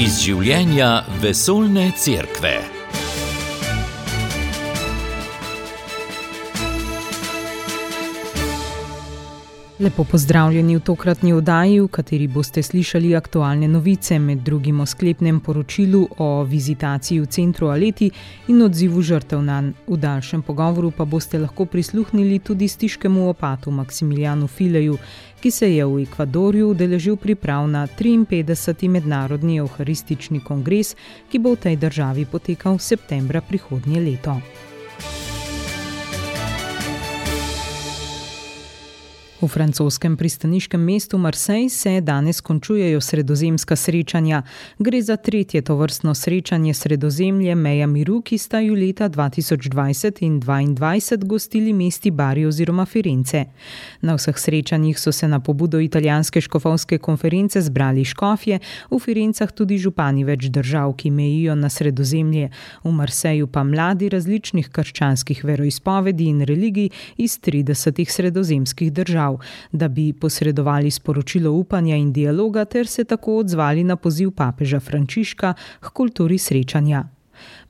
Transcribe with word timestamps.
iz 0.00 0.14
življenja 0.24 1.02
vesoljne 1.20 1.90
cerkve. 1.92 2.79
Lepo 9.80 10.04
pozdravljeni 10.04 10.76
v 10.76 10.80
tokratni 10.80 11.32
oddaji, 11.32 11.78
v 11.80 11.88
kateri 11.88 12.26
boste 12.28 12.62
slišali 12.62 13.14
aktualne 13.16 13.68
novice, 13.68 14.18
med 14.18 14.42
drugim 14.44 14.80
o 14.80 14.86
sklepnem 14.86 15.38
poročilu 15.40 16.02
o 16.18 16.44
vizitaciji 16.44 17.20
v 17.20 17.26
centru 17.26 17.70
Aleti 17.72 18.10
in 18.48 18.60
odzivu 18.62 19.00
žrtev 19.02 19.40
na 19.42 19.60
nj. 19.60 19.72
V 19.88 19.96
daljšem 19.96 20.42
pogovoru 20.42 20.90
pa 20.90 21.04
boste 21.04 21.38
lahko 21.38 21.64
prisluhnili 21.64 22.38
tudi 22.38 22.68
stiškemu 22.68 23.28
opatu 23.28 23.70
Maksimiljanu 23.70 24.46
Fileju, 24.46 24.98
ki 25.40 25.50
se 25.50 25.74
je 25.74 25.86
v 25.86 26.02
Ekvadorju 26.02 26.70
udeležil 26.70 27.16
priprav 27.16 27.68
na 27.68 27.86
53. 27.86 28.88
mednarodni 28.88 29.56
euharistični 29.64 30.44
kongres, 30.44 30.96
ki 31.32 31.38
bo 31.38 31.56
v 31.56 31.56
tej 31.56 31.76
državi 31.76 32.26
potekal 32.26 32.76
v 32.76 32.82
septembra 32.82 33.40
prihodnje 33.40 34.00
leto. 34.00 34.36
V 39.40 39.48
francoskem 39.48 40.16
pristaniškem 40.16 40.80
mestu 40.80 41.18
Marseille 41.18 41.70
se 41.70 42.00
danes 42.00 42.40
končujejo 42.40 43.00
sredozemska 43.00 43.76
srečanja. 43.76 44.42
Gre 44.78 45.02
za 45.02 45.16
tretje 45.16 45.62
to 45.62 45.76
vrstno 45.76 46.14
srečanje 46.14 46.74
sredozemlje 46.74 47.54
Meja 47.54 47.86
Miru, 47.86 48.20
ki 48.20 48.38
sta 48.38 48.60
ju 48.60 48.74
leta 48.74 49.08
2020 49.08 50.20
in 50.20 50.40
2022 50.40 51.24
gostili 51.24 51.72
mesti 51.72 52.10
Bari 52.10 52.44
oziroma 52.46 52.84
Firence. 52.86 53.44
Na 54.00 54.14
vseh 54.14 54.38
srečanjih 54.38 55.00
so 55.00 55.12
se 55.12 55.28
na 55.28 55.40
pobudo 55.40 55.80
italijanske 55.80 56.40
škofovske 56.40 56.98
konference 56.98 57.60
zbrali 57.60 58.04
škofje, 58.04 58.58
v 58.90 58.98
Firencah 58.98 59.52
tudi 59.52 59.78
župani 59.78 60.24
več 60.24 60.50
držav, 60.52 60.92
ki 60.92 61.10
mejijo 61.10 61.54
na 61.54 61.68
sredozemlje, 61.68 62.50
v 62.84 62.92
Marseju 62.92 63.46
pa 63.46 63.64
mladi 63.64 64.08
različnih 64.08 64.68
krščanskih 64.68 65.44
veroizpovedi 65.44 66.28
in 66.28 66.44
religij 66.44 66.90
iz 67.16 67.40
30 67.40 68.04
sredozemskih 68.10 68.92
držav 68.92 69.29
držav, 69.30 69.38
da 69.72 69.88
bi 69.88 70.12
posredovali 70.12 70.90
sporočilo 70.90 71.52
upanja 71.52 71.96
in 71.96 72.12
dialoga, 72.12 72.64
ter 72.64 72.86
se 72.86 73.04
tako 73.04 73.38
odzvali 73.38 73.84
na 73.84 73.96
poziv 73.96 74.30
papeža 74.30 74.80
Frančiška 74.80 75.54
k 75.80 75.90
kulturi 75.92 76.38
srečanja. 76.38 77.04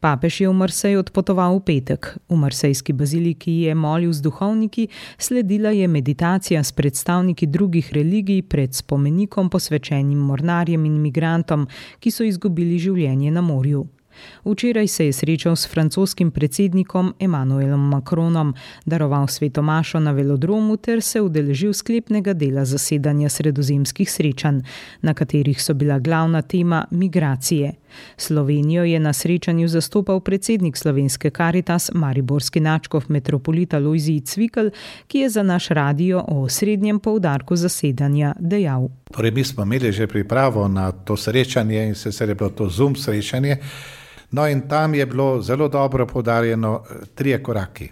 Papež 0.01 0.41
je 0.41 0.49
v 0.49 0.53
Marsej 0.53 0.97
odpotoval 0.97 1.57
v 1.57 1.65
petek. 1.65 2.19
V 2.29 2.35
marsejski 2.35 2.93
baziliki 2.93 3.53
je 3.63 3.75
molil 3.75 4.13
z 4.13 4.21
duhovniki, 4.21 4.89
sledila 5.19 5.71
je 5.71 5.87
meditacija 5.89 6.65
s 6.65 6.73
predstavniki 6.73 7.47
drugih 7.47 7.93
religij 7.93 8.43
pred 8.43 8.75
spomenikom 8.75 9.51
posvečenim 9.51 10.19
mornarjem 10.19 10.85
in 10.85 10.99
migrantom, 11.03 11.69
ki 12.01 12.11
so 12.11 12.25
izgubili 12.25 12.79
življenje 12.79 13.31
na 13.31 13.41
morju. 13.41 13.87
Včeraj 14.45 14.89
se 14.89 15.07
je 15.07 15.13
srečal 15.13 15.57
s 15.57 15.69
francoskim 15.69 16.31
predsednikom 16.31 17.15
Emmanuelom 17.19 17.89
Macronom, 17.89 18.55
daroval 18.87 19.27
svetomašo 19.27 20.01
na 20.01 20.13
velodromu 20.13 20.77
ter 20.77 21.03
se 21.03 21.21
udeležil 21.21 21.73
sklepnega 21.73 22.33
dela 22.33 22.65
zasedanja 22.65 23.29
sredozemskih 23.29 24.11
srečanj, 24.11 24.61
na 25.03 25.15
katerih 25.15 25.63
so 25.63 25.75
bila 25.75 25.99
glavna 25.99 26.43
tema 26.43 26.87
migracije. 26.91 27.73
Slovenijo 28.17 28.85
je 28.85 29.01
na 29.01 29.13
srečanju 29.13 29.69
zastopal 29.69 30.21
predsednik 30.21 30.77
slovenske 30.77 31.31
karitas 31.31 31.91
Mariborski 31.95 32.61
načkov 32.61 33.05
metropolita 33.09 33.79
Lojzi 33.79 34.21
Cvikl, 34.21 34.69
ki 35.07 35.19
je 35.19 35.29
za 35.31 35.43
naš 35.43 35.69
radio 35.69 36.25
o 36.29 36.49
srednjem 36.49 37.01
poudarku 37.01 37.57
zasedanja 37.57 38.35
dejal. 38.41 38.89
Torej, 39.11 39.31
mi 39.31 39.45
smo 39.45 39.63
imeli 39.63 39.93
že 39.93 40.07
pripravo 40.07 40.69
na 40.69 40.93
to 40.93 41.17
srečanje 41.17 41.87
in 41.87 41.95
se 41.95 42.25
je 42.27 42.35
bilo 42.35 42.51
to 42.51 42.69
zum 42.69 42.97
srečanje. 42.97 43.57
No, 44.31 44.47
in 44.47 44.69
tam 44.69 44.95
je 44.95 45.07
bilo 45.07 45.43
zelo 45.43 45.69
dobro 45.69 46.07
podarjeno 46.07 46.83
eh, 46.83 47.07
tri 47.15 47.43
korake. 47.43 47.89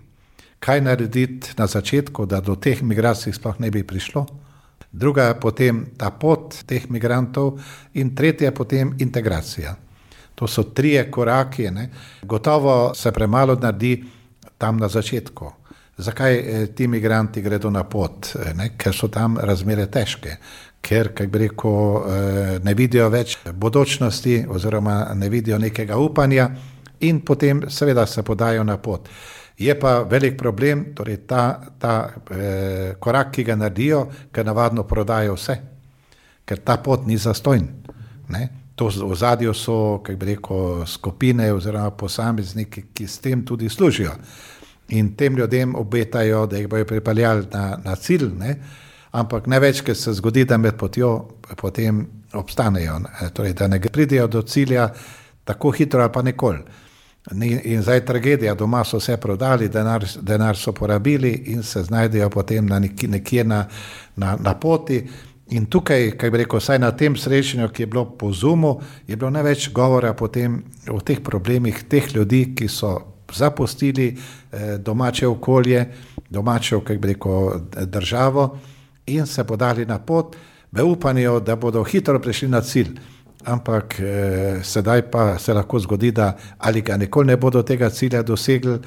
Kaj 0.59 0.81
narediti 0.81 1.51
na 1.57 1.67
začetku, 1.67 2.27
da 2.27 2.41
do 2.41 2.55
teh 2.55 2.83
migracij 2.83 3.33
sploh 3.33 3.61
ne 3.61 3.71
bi 3.71 3.83
prišlo, 3.87 4.27
druga 4.93 5.23
je 5.23 5.41
potem 5.41 5.85
ta 5.97 6.11
pot 6.11 6.55
teh 6.67 6.91
migrantov, 6.91 7.61
in 7.95 8.15
tretja 8.15 8.49
je 8.49 8.55
potem 8.55 8.95
integracija. 8.99 9.77
To 10.35 10.47
so 10.47 10.63
tri 10.63 11.11
korake. 11.11 11.71
Ne? 11.71 11.91
Gotovo 12.23 12.95
se 12.95 13.13
premalo 13.13 13.55
naredi 13.55 14.05
tam 14.59 14.77
na 14.79 14.89
začetku. 14.89 15.53
Zakaj 15.97 16.35
eh, 16.35 16.67
ti 16.67 16.89
migranti 16.89 17.43
gredo 17.43 17.71
na 17.71 17.85
pot? 17.85 18.35
Eh, 18.35 18.55
ne? 18.55 18.71
Ker 18.79 18.95
so 18.95 19.09
tam 19.09 19.39
razmere 19.39 19.87
težke 19.87 20.37
ker, 20.83 21.13
kako 21.15 21.31
bi 21.31 21.39
rekel, 21.39 21.71
eh, 21.71 22.59
ne 22.65 22.75
vidijo 22.75 23.09
več 23.09 23.39
bodočnosti, 23.53 24.45
oziroma 24.49 25.15
ne 25.15 25.29
vidijo 25.29 25.59
nekega 25.59 25.97
upanja, 25.97 26.51
in 27.01 27.21
potem, 27.21 27.63
seveda, 27.71 28.07
se 28.07 28.23
podajo 28.23 28.65
na 28.65 28.77
pot. 28.77 29.09
Je 29.59 29.75
pa 29.79 30.03
velik 30.03 30.37
problem, 30.39 30.85
torej 30.95 31.17
ta, 31.27 31.61
ta 31.79 31.95
eh, 32.31 32.95
korak, 33.01 33.33
ki 33.35 33.45
ga 33.45 33.57
naredijo, 33.57 34.07
ker 34.33 34.47
navadno 34.47 34.85
prodajo 34.87 35.35
vse, 35.35 35.59
ker 36.47 36.63
ta 36.65 36.79
pot 36.83 37.07
ni 37.07 37.19
zastojn. 37.19 37.67
Ne? 38.29 38.49
To 38.79 38.87
v 38.87 39.15
zadju 39.19 39.55
so, 39.55 39.99
kako 40.05 40.19
bi 40.19 40.27
rekel, 40.27 40.85
skupine 40.87 41.51
oziroma 41.53 41.91
posamezniki, 41.91 42.85
ki 42.95 43.07
s 43.07 43.19
tem 43.19 43.43
tudi 43.45 43.69
služijo. 43.69 44.13
In 44.95 45.17
tem 45.17 45.37
ljudem 45.37 45.75
obetajo, 45.77 46.47
da 46.47 46.57
jih 46.57 46.69
bojo 46.69 46.87
pripeljali 46.87 47.49
na, 47.53 47.81
na 47.85 47.97
cilj. 47.97 48.31
Ne? 48.39 48.55
Ampak 49.11 49.47
največ, 49.47 49.81
kar 49.81 49.97
se 49.97 50.13
zgodi, 50.13 50.45
da 50.45 50.57
med 50.57 50.77
potjo 50.77 51.29
potem 51.57 52.07
obstanejo, 52.33 53.01
torej, 53.33 53.53
da 53.53 53.69
ne 53.69 53.81
pridejo 53.81 54.27
do 54.27 54.43
cilja 54.43 54.89
tako 55.45 55.71
hitro, 55.71 56.09
pa 56.13 56.23
nikoli. 56.23 56.59
In 57.65 57.83
zdaj 57.83 58.05
tragedija, 58.09 58.55
doma 58.55 58.85
so 58.85 58.97
vse 59.01 59.17
prodali, 59.21 59.69
denar, 59.69 60.05
denar 60.21 60.57
so 60.57 60.73
porabili 60.73 61.33
in 61.53 61.63
se 61.63 61.83
znajdejo 61.83 62.31
potem 62.31 62.67
na 62.67 62.79
nekje, 62.79 63.09
nekje 63.09 63.45
na, 63.45 63.67
na, 64.17 64.37
na 64.41 64.55
poti. 64.55 65.03
In 65.51 65.67
tukaj, 65.67 66.11
kaj 66.21 66.31
bi 66.31 66.39
rekel, 66.39 66.61
vsaj 66.61 66.79
na 66.79 66.91
tem 66.97 67.17
srečanju, 67.17 67.69
ki 67.69 67.83
je 67.83 67.87
bilo 67.87 68.05
po 68.05 68.33
Zumu, 68.33 68.81
je 69.07 69.17
bilo 69.17 69.31
največ 69.31 69.71
govora 69.73 70.15
potem 70.15 70.63
o 70.93 71.01
teh 71.01 71.21
problemih 71.25 71.85
teh 71.89 72.15
ljudi, 72.17 72.55
ki 72.57 72.69
so 72.69 72.97
zapustili 73.35 74.09
eh, 74.13 74.79
domače 74.79 75.27
okolje, 75.27 75.87
domačo, 76.31 76.81
kaj 76.81 76.99
bi 76.99 77.13
rekel, 77.13 77.51
državo 77.87 78.59
in 79.09 79.27
se 79.27 79.45
podali 79.45 79.87
na 79.87 79.99
pot, 79.99 80.37
v 80.73 80.85
upanju, 80.85 81.41
da 81.41 81.57
bodo 81.57 81.85
hitro 81.85 82.21
prišli 82.21 82.49
na 82.49 82.61
cilj. 82.61 82.99
Ampak 83.45 84.01
eh, 84.01 84.61
sedaj 84.63 85.03
pa 85.11 85.39
se 85.39 85.55
lahko 85.55 85.79
zgodi, 85.79 86.11
da 86.13 86.37
ali 86.59 86.83
ga 86.83 86.97
nikoli 86.97 87.27
ne 87.27 87.37
bodo 87.37 87.63
tega 87.63 87.91
cilja 87.91 88.23
dosegli 88.23 88.79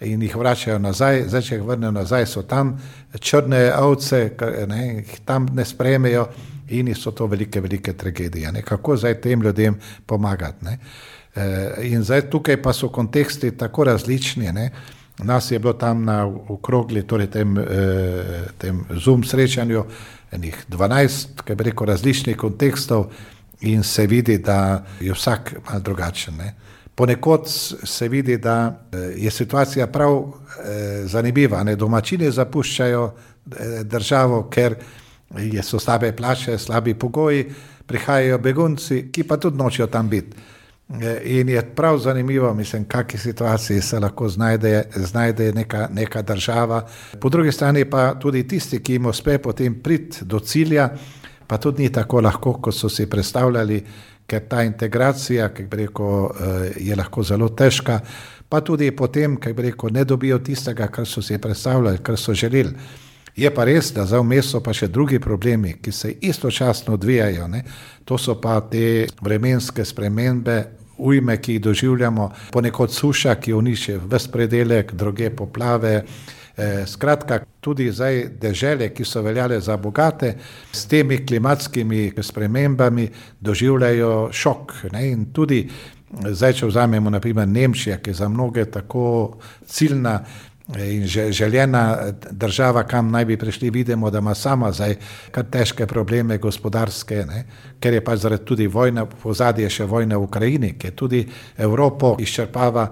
in 0.00 0.22
jih 0.22 0.36
vračajo 0.36 0.78
nazaj, 0.78 1.24
zdaj 1.28 1.42
če 1.42 1.54
jih 1.54 1.64
vrnejo 1.64 1.92
nazaj, 1.92 2.26
so 2.26 2.42
tam 2.42 2.74
črne 3.20 3.72
ovce, 3.78 4.36
ne, 4.68 4.80
jih 4.98 5.20
tam 5.24 5.48
ne 5.54 5.64
sprejmejo 5.64 6.26
in 6.68 6.94
so 6.94 7.10
to 7.10 7.26
velike, 7.26 7.60
velike 7.60 7.92
tragedije. 7.92 8.52
Ne. 8.52 8.62
Kako 8.62 8.96
zdaj 8.96 9.20
tem 9.20 9.42
ljudem 9.42 9.78
pomagati? 10.06 10.66
Eh, 11.34 11.90
in 11.90 12.02
zdaj 12.02 12.28
tukaj 12.30 12.62
pa 12.62 12.72
so 12.72 12.88
konteksti 12.88 13.56
tako 13.56 13.84
različni. 13.84 14.52
Ne. 14.52 14.70
Nas 15.18 15.50
je 15.50 15.58
bilo 15.58 15.72
tam 15.72 16.04
na 16.04 16.26
okrogli, 16.26 17.02
torej 17.06 17.26
tem, 17.30 17.58
eh, 17.58 17.64
tem 18.58 18.84
zoom 18.90 19.24
srečanju, 19.24 19.84
enih 20.32 20.64
12, 20.68 21.42
kaj 21.44 21.56
bi 21.56 21.64
rekel, 21.64 21.86
različnih 21.86 22.36
kontekstov 22.36 23.06
in 23.60 23.82
se 23.82 24.06
vidi, 24.06 24.38
da 24.38 24.84
je 25.00 25.12
vsak 25.12 25.54
mal 25.70 25.80
drugačen. 25.80 26.34
Ne. 26.36 26.54
Ponekod 26.94 27.48
se 27.84 28.08
vidi, 28.08 28.36
da 28.38 28.80
eh, 28.92 28.98
je 29.16 29.30
situacija 29.30 29.86
prav 29.86 30.18
eh, 30.18 31.06
zanimiva. 31.06 31.62
Ne. 31.62 31.76
Domačini 31.76 32.30
zapuščajo 32.30 33.12
državo, 33.84 34.48
ker 34.50 34.74
so 35.62 35.78
slabe 35.78 36.12
plače, 36.16 36.58
slabi 36.58 36.94
pogoji, 36.94 37.44
prihajajo 37.86 38.38
begunci, 38.38 39.10
ki 39.12 39.22
pa 39.22 39.36
tudi 39.36 39.56
nočejo 39.56 39.86
tam 39.86 40.08
biti. 40.08 40.36
In 41.24 41.48
je 41.48 41.62
prav 41.74 41.98
zanimivo, 41.98 42.54
mislim, 42.54 42.82
v 42.82 42.88
kakšni 42.88 43.20
situaciji 43.20 43.80
se 43.80 43.98
lahko 44.00 44.28
znajde, 44.28 44.82
znajde 44.94 45.52
neka, 45.52 45.88
neka 45.92 46.22
država. 46.22 46.86
Po 47.20 47.28
drugi 47.28 47.52
strani 47.52 47.84
pa 47.84 48.14
tudi 48.20 48.48
tisti, 48.48 48.82
ki 48.82 48.92
jim 48.92 49.06
uspe 49.06 49.38
potem 49.38 49.74
priti 49.82 50.24
do 50.24 50.40
cilja, 50.40 50.90
pa 51.46 51.58
tudi 51.58 51.82
ni 51.82 51.92
tako 51.92 52.20
lahko, 52.20 52.52
kot 52.60 52.74
so 52.74 52.88
si 52.88 53.06
predstavljali, 53.10 53.80
ker 54.26 54.44
ta 54.48 54.62
integracija, 54.62 55.48
ki 55.54 55.64
bi 55.64 55.76
rekel, 55.76 56.04
eh, 56.06 56.72
je 56.76 56.96
lahko 56.96 57.22
zelo 57.22 57.48
težka, 57.48 58.00
pa 58.48 58.60
tudi 58.60 58.90
potem, 58.90 59.36
ki 59.36 59.52
bi 59.52 59.70
rekel, 59.70 59.90
ne 59.92 60.04
dobijo 60.04 60.38
tistega, 60.38 60.88
kar 60.88 61.06
so 61.06 61.22
si 61.22 61.38
predstavljali, 61.38 61.98
kar 62.02 62.20
so 62.20 62.34
želeli. 62.34 62.76
Je 63.36 63.50
pa 63.50 63.64
res, 63.66 63.90
da 63.92 64.04
za 64.06 64.20
vmes 64.22 64.52
so 64.52 64.60
pa 64.62 64.72
še 64.72 64.88
drugi 64.88 65.18
problemi, 65.18 65.74
ki 65.82 65.92
se 65.92 66.12
istočasno 66.22 66.94
odvijajo. 66.94 67.48
Ne? 67.50 67.64
To 68.04 68.18
so 68.18 68.38
pa 68.40 68.60
te 68.70 69.06
vremenske 69.22 69.84
spremembe, 69.84 70.62
ujme, 70.98 71.40
ki 71.42 71.56
jih 71.56 71.62
doživljamo, 71.62 72.28
ponekod 72.54 72.92
suša, 72.94 73.34
ki 73.42 73.52
uniči 73.52 73.98
vse 73.98 74.30
predelek, 74.30 74.94
druge 74.94 75.32
poplave, 75.34 75.96
Eh, 76.56 76.86
skratka, 76.86 77.40
tudi 77.60 77.88
zdaj 77.90 78.28
dežele, 78.38 78.92
ki 78.94 79.04
so 79.04 79.22
veljale 79.22 79.56
za 79.60 79.74
bogate, 79.76 80.36
s 80.72 80.86
temi 80.86 81.26
klimatskimi 81.26 82.12
spremembami 82.22 83.08
doživljajo 83.40 84.28
šok. 84.32 84.74
Ne? 84.92 85.08
In 85.10 85.24
tudi 85.32 85.64
zdaj, 86.30 86.52
če 86.52 86.66
vzamemo 86.66 87.10
naprimer 87.10 87.48
Nemčijo, 87.48 87.98
ki 87.98 88.10
je 88.10 88.14
za 88.14 88.28
mnoge 88.28 88.64
tako 88.70 89.38
ciljna 89.66 90.20
in 90.68 91.06
željena 91.32 92.12
država, 92.30 92.82
kam 92.82 93.10
naj 93.10 93.24
bi 93.24 93.36
prišli, 93.36 93.70
vidimo, 93.70 94.10
da 94.10 94.18
ima 94.18 94.34
sama 94.34 94.72
zdaj 94.72 94.96
kar 95.30 95.44
težke 95.44 95.86
probleme 95.86 96.38
gospodarske, 96.38 97.24
ne? 97.28 97.44
ker 97.80 97.92
je 97.92 98.04
pa 98.04 98.16
zaradi 98.16 98.44
tudi 98.44 98.66
vojne, 98.66 99.04
pozadje 99.22 99.70
še 99.70 99.84
vojne 99.84 100.16
v 100.16 100.22
Ukrajini, 100.22 100.72
ki 100.78 100.90
tudi 100.90 101.26
Evropo 101.56 102.16
izčrpava. 102.18 102.88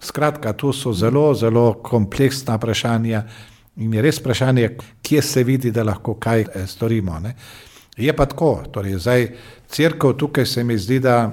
Skratka, 0.00 0.52
tu 0.52 0.72
so 0.72 0.92
zelo, 0.92 1.34
zelo 1.34 1.80
kompleksna 1.82 2.58
vprašanja 2.58 3.22
in 3.76 3.94
je 3.94 4.02
res 4.02 4.20
vprašanje, 4.20 4.68
kje 5.02 5.22
se 5.22 5.44
vidi, 5.44 5.70
da 5.70 5.82
lahko 5.82 6.18
kaj 6.20 6.44
eh, 6.44 6.66
storimo. 6.66 7.18
Ne? 7.20 7.34
Je 7.96 8.12
pa 8.12 8.26
tako, 8.26 8.58
torej 8.70 8.98
zdaj 8.98 9.28
crkva 9.70 10.12
tukaj 10.12 10.46
se 10.46 10.64
mi 10.64 10.76
zdi, 10.78 11.00
da 11.00 11.32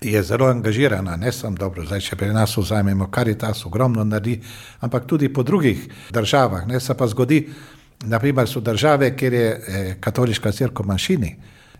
je 0.00 0.22
zelo 0.22 0.46
angažirana, 0.46 1.16
ne 1.16 1.32
samo 1.32 1.56
dobro, 1.56 1.84
zdaj 1.84 2.00
če 2.00 2.16
pri 2.16 2.30
nas 2.32 2.56
vzamemo, 2.56 3.08
kar 3.10 3.28
je 3.28 3.38
ta 3.38 3.52
ogromno 3.64 4.04
naredi, 4.04 4.40
ampak 4.80 5.06
tudi 5.06 5.32
po 5.32 5.42
drugih 5.42 5.88
državah. 6.10 6.66
Ne 6.66 6.80
se 6.80 6.94
pa 6.94 7.06
zgodi, 7.06 7.48
naprimer, 8.04 8.48
so 8.48 8.60
države, 8.60 9.16
kjer 9.16 9.32
je 9.32 9.48
eh, 9.48 9.96
katoliška 10.00 10.52
crkva 10.52 10.84
manjšini 10.86 11.36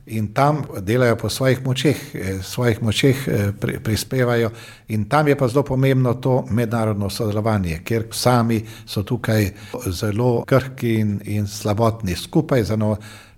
in 0.06 0.32
tam 0.32 0.62
delajo 0.80 1.16
po 1.16 1.28
svojih 1.28 1.64
močeh, 1.64 1.96
eh, 2.14 2.38
svojih 2.42 2.82
močeh 2.82 3.28
eh, 3.28 3.52
prispevajo 3.84 4.50
in 4.88 5.04
tam 5.08 5.28
je 5.28 5.36
pa 5.36 5.48
zelo 5.48 5.62
pomembno 5.62 6.14
to 6.14 6.46
mednarodno 6.50 7.10
sodelovanje, 7.10 7.80
ker 7.84 8.04
sami 8.10 8.62
so 8.86 9.02
tukaj 9.02 9.50
zelo 9.86 10.44
krhki 10.44 10.94
in, 10.94 11.20
in 11.24 11.46
slabotni 11.46 12.16
skupaj 12.16 12.64
z 12.64 12.76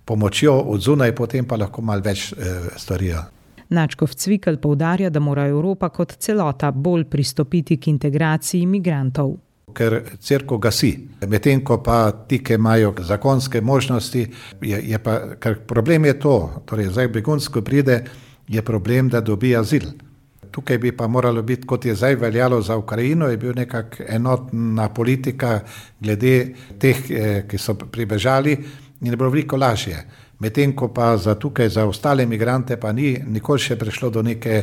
pomočjo 0.05 0.55
od 0.55 0.81
zunaj, 0.81 1.15
potem 1.15 1.45
pa 1.45 1.57
lahko 1.57 1.83
malo 1.83 2.03
več 2.03 2.33
storijo. 2.77 3.40
Načkov 3.71 4.15
Cvikl 4.15 4.57
poudarja, 4.57 5.11
da 5.11 5.21
mora 5.21 5.47
Evropa 5.47 5.89
kot 5.89 6.17
celota 6.19 6.71
bolj 6.71 7.05
pristopiti 7.11 7.77
k 7.77 7.91
integraciji 7.91 8.63
imigrantov. 8.63 9.37
Ker 9.75 10.01
crkva 10.19 10.59
gasi, 10.59 10.91
medtem 11.31 11.63
ko 11.65 11.79
pa 11.83 12.11
ti, 12.29 12.41
ki 12.43 12.57
imajo 12.59 12.95
zakonske 13.07 13.61
možnosti, 13.61 14.25
je, 14.63 14.81
je 14.91 14.99
pa, 14.99 15.19
problem 15.67 16.05
je 16.05 16.19
to, 16.19 16.37
torej 16.67 16.91
zdaj 16.91 17.09
begunsko 17.09 17.63
pride, 17.63 18.01
je 18.49 18.63
problem, 18.67 19.09
da 19.09 19.21
dobi 19.21 19.55
azil. 19.57 19.87
Tukaj 20.51 20.79
bi 20.79 20.91
pa 20.97 21.07
moralo 21.07 21.43
biti, 21.47 21.67
kot 21.67 21.85
je 21.87 21.95
zdaj 21.95 22.17
veljalo 22.19 22.59
za 22.63 22.77
Ukrajino, 22.77 23.29
je 23.31 23.37
bil 23.37 23.53
nekak 23.55 24.01
enotna 24.09 24.89
politika 24.89 25.61
glede 26.01 26.55
teh, 26.79 27.11
eh, 27.11 27.45
ki 27.49 27.59
so 27.59 27.75
pribežali 27.75 28.59
in 29.01 29.13
je 29.13 29.17
bilo 29.17 29.31
veliko 29.31 29.57
lažje 29.57 30.03
medtem 30.41 30.73
ko 30.77 30.89
pa 30.89 31.17
za 31.17 31.35
tukaj, 31.35 31.69
za 31.69 31.85
ostale 31.87 32.23
imigrante, 32.23 32.77
pa 32.77 32.93
ni 32.93 33.13
nikoli 33.27 33.61
še 33.61 33.77
prišlo 33.77 34.11
do 34.11 34.23
neke 34.23 34.63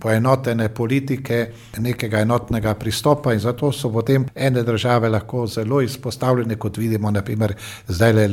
poenotene 0.00 0.68
politike, 0.74 1.40
nekega 1.78 2.22
enotnega 2.22 2.74
pristopa 2.78 3.34
in 3.34 3.42
zato 3.42 3.72
so 3.72 3.90
potem 3.92 4.26
ene 4.34 4.62
države 4.62 5.08
lahko 5.08 5.46
zelo 5.46 5.82
izpostavljene, 5.82 6.56
kot 6.56 6.78
vidimo, 6.78 7.10
naprimer 7.10 7.54
zdaj 7.88 8.12
le 8.12 8.28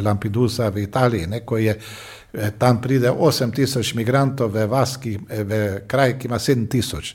Lampedusa 0.00 0.68
v 0.68 0.84
Italiji, 0.84 1.26
ne, 1.26 1.44
ko 1.44 1.58
je 1.58 1.76
eh, 1.76 2.50
tam 2.58 2.80
pride 2.80 3.10
8000 3.10 3.94
imigrantov 3.94 4.52
v 4.52 4.66
vas, 4.68 4.96
ki, 4.96 5.16
v 5.28 5.62
kraj, 5.88 6.18
ki 6.18 6.28
ima 6.28 6.38
7000. 6.38 7.14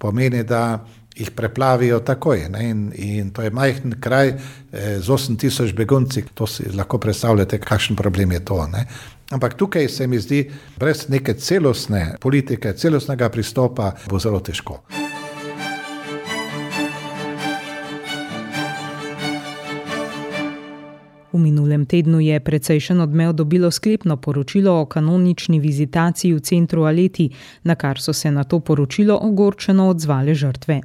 Pomeni, 0.00 0.42
da 0.48 0.80
jih 1.16 1.30
preplavijo 1.30 2.00
takoj. 2.00 2.46
In, 2.60 2.92
in 2.94 3.30
to 3.30 3.42
je 3.42 3.50
majhen 3.50 3.94
kraj 4.00 4.28
eh, 4.28 4.98
z 5.00 5.08
8000 5.08 5.74
begunci, 5.76 6.24
to 6.34 6.46
si 6.46 6.68
lahko 6.76 6.98
predstavljate, 6.98 7.58
kakšen 7.58 7.96
problem 7.96 8.32
je 8.32 8.44
to. 8.44 8.66
Ne? 8.66 8.86
Ampak 9.30 9.54
tukaj 9.54 9.88
se 9.88 10.06
mi 10.06 10.18
zdi, 10.18 10.50
brez 10.78 11.08
neke 11.08 11.34
celostne 11.34 12.16
politike, 12.20 12.72
celostnega 12.72 13.28
pristopa, 13.28 13.92
bo 14.10 14.18
zelo 14.18 14.40
težko. 14.40 14.82
V 21.32 21.38
minulem 21.38 21.86
tednu 21.86 22.18
je 22.20 22.40
precejšen 22.40 23.00
odmev 23.00 23.32
dobilo 23.32 23.70
sklepno 23.70 24.16
poročilo 24.16 24.80
o 24.80 24.86
kanonični 24.86 25.60
vizitaciji 25.60 26.34
v 26.34 26.40
centru 26.40 26.82
Aleti, 26.82 27.30
na 27.62 27.74
kar 27.74 28.00
so 28.00 28.12
se 28.12 28.30
na 28.30 28.44
to 28.44 28.60
poročilo 28.60 29.18
ogorčeno 29.22 29.88
odzvale 29.88 30.34
žrtve. 30.34 30.80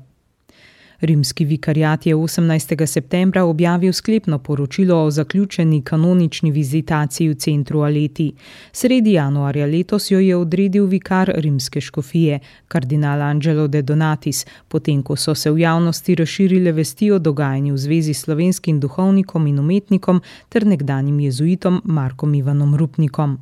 Rimski 1.01 1.45
vikariat 1.45 2.05
je 2.05 2.15
18. 2.15 2.85
septembra 2.85 3.43
objavil 3.43 3.93
sklepno 3.93 4.39
poročilo 4.39 5.03
o 5.03 5.11
zaključeni 5.11 5.81
kanonični 5.81 6.51
vizitaciji 6.51 7.29
v 7.29 7.35
centru 7.35 7.79
Aleti. 7.79 8.33
Sredi 8.71 9.13
januarja 9.13 9.65
letos 9.65 10.11
jo 10.11 10.19
je 10.19 10.35
odredil 10.35 10.85
vikar 10.85 11.31
rimske 11.35 11.81
škofije, 11.81 12.39
kardinal 12.67 13.21
Angelo 13.21 13.67
de 13.67 13.81
Donatis, 13.81 14.45
potem 14.67 15.03
ko 15.03 15.15
so 15.15 15.35
se 15.35 15.51
v 15.51 15.59
javnosti 15.59 16.15
razširile 16.15 16.71
vesti 16.71 17.11
o 17.11 17.19
dogajanju 17.19 17.73
v 17.73 17.77
zvezi 17.77 18.13
s 18.13 18.19
slovenskim 18.19 18.79
duhovnikom 18.79 19.47
in 19.47 19.59
umetnikom 19.59 20.21
ter 20.49 20.65
nekdanjim 20.65 21.19
jezuitom 21.19 21.81
Markom 21.83 22.33
Ivanom 22.33 22.75
Rupnikom. 22.75 23.37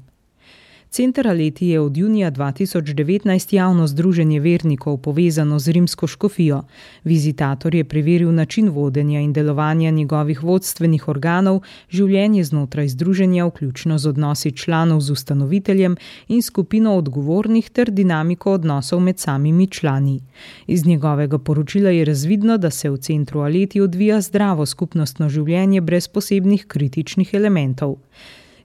Center 0.93 1.27
Aleti 1.27 1.67
je 1.67 1.79
od 1.79 1.97
junija 1.97 2.31
2019 2.31 3.55
javno 3.55 3.87
združenje 3.87 4.39
vernikov 4.39 4.97
povezano 4.97 5.59
z 5.59 5.71
rimsko 5.71 6.07
škofijo. 6.07 6.61
Vizitator 7.03 7.75
je 7.75 7.83
preveril 7.83 8.33
način 8.33 8.69
vodenja 8.69 9.19
in 9.19 9.33
delovanja 9.33 9.91
njegovih 9.91 10.43
vodstvenih 10.43 11.07
organov, 11.07 11.61
življenje 11.89 12.43
znotraj 12.43 12.87
združenja, 12.87 13.45
vključno 13.45 13.97
z 13.97 14.09
odnosi 14.09 14.51
članov 14.51 15.01
z 15.01 15.11
ustanoviteljem 15.11 15.95
in 16.27 16.41
skupino 16.41 16.93
odgovornih 16.97 17.69
ter 17.69 17.91
dinamiko 17.91 18.53
odnosov 18.53 18.99
med 18.99 19.19
samimi 19.19 19.67
člani. 19.67 20.19
Iz 20.67 20.85
njegovega 20.85 21.39
poročila 21.39 21.89
je 21.89 22.05
razvidno, 22.05 22.57
da 22.57 22.69
se 22.69 22.89
v 22.89 22.97
centru 22.97 23.39
Aleti 23.39 23.81
odvija 23.81 24.21
zdravo 24.21 24.65
skupnostno 24.65 25.29
življenje 25.29 25.81
brez 25.81 26.07
posebnih 26.07 26.67
kritičnih 26.67 27.33
elementov. 27.33 27.97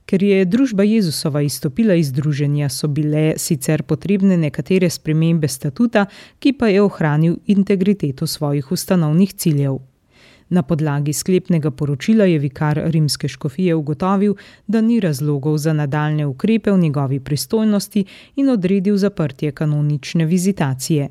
Ker 0.08 0.22
je 0.22 0.44
družba 0.48 0.86
Jezusova 0.88 1.42
izstopila 1.44 1.94
iz 1.94 2.08
združenja, 2.08 2.70
so 2.72 2.88
bile 2.88 3.34
sicer 3.36 3.82
potrebne 3.82 4.38
nekatere 4.40 4.88
spremembe 4.90 5.48
statuta, 5.52 6.06
ki 6.40 6.54
pa 6.56 6.70
je 6.72 6.80
ohranil 6.82 7.36
integriteto 7.46 8.26
svojih 8.26 8.72
ustanovnih 8.72 9.34
ciljev. 9.34 9.76
Na 10.48 10.62
podlagi 10.62 11.12
sklepnega 11.12 11.70
poročila 11.70 12.24
je 12.24 12.38
vikar 12.38 12.80
rimske 12.86 13.28
škofije 13.28 13.74
ugotovil, 13.74 14.34
da 14.66 14.80
ni 14.80 14.96
razlogov 15.00 15.58
za 15.58 15.72
nadaljne 15.72 16.26
ukrepe 16.26 16.72
v 16.72 16.78
njegovi 16.78 17.20
pristojnosti 17.20 18.04
in 18.36 18.48
odredil 18.48 18.96
zaprtje 18.96 19.52
kanonične 19.52 20.24
vizitacije. 20.24 21.08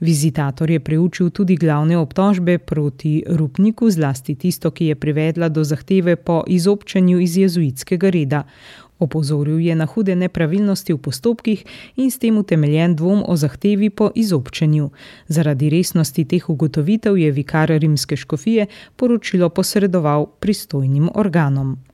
Vizitator 0.00 0.70
je 0.70 0.80
preučil 0.80 1.30
tudi 1.30 1.56
glavne 1.56 1.98
obtožbe 1.98 2.58
proti 2.58 3.24
Rupniku, 3.28 3.90
zlasti 3.90 4.34
tisto, 4.34 4.70
ki 4.70 4.86
je 4.86 4.94
privedla 4.94 5.48
do 5.48 5.64
zahteve 5.64 6.16
po 6.16 6.44
izobčenju 6.46 7.20
iz 7.20 7.36
jezuitskega 7.36 8.10
reda. 8.10 8.42
Opozoril 8.98 9.60
je 9.60 9.74
na 9.74 9.86
hude 9.86 10.16
nepravilnosti 10.16 10.92
v 10.92 10.98
postopkih 10.98 11.64
in 11.96 12.10
s 12.10 12.18
tem 12.18 12.38
utemeljen 12.38 12.96
dvom 12.96 13.24
o 13.28 13.36
zahtevi 13.36 13.90
po 13.90 14.10
izobčenju. 14.14 14.90
Zaradi 15.28 15.70
resnosti 15.70 16.24
teh 16.24 16.48
ugotovitev 16.48 17.16
je 17.16 17.30
vikar 17.32 17.68
rimske 17.68 18.16
škofije 18.16 18.66
poročilo 18.96 19.48
posredoval 19.48 20.26
pristojnim 20.40 21.08
organom. 21.14 21.89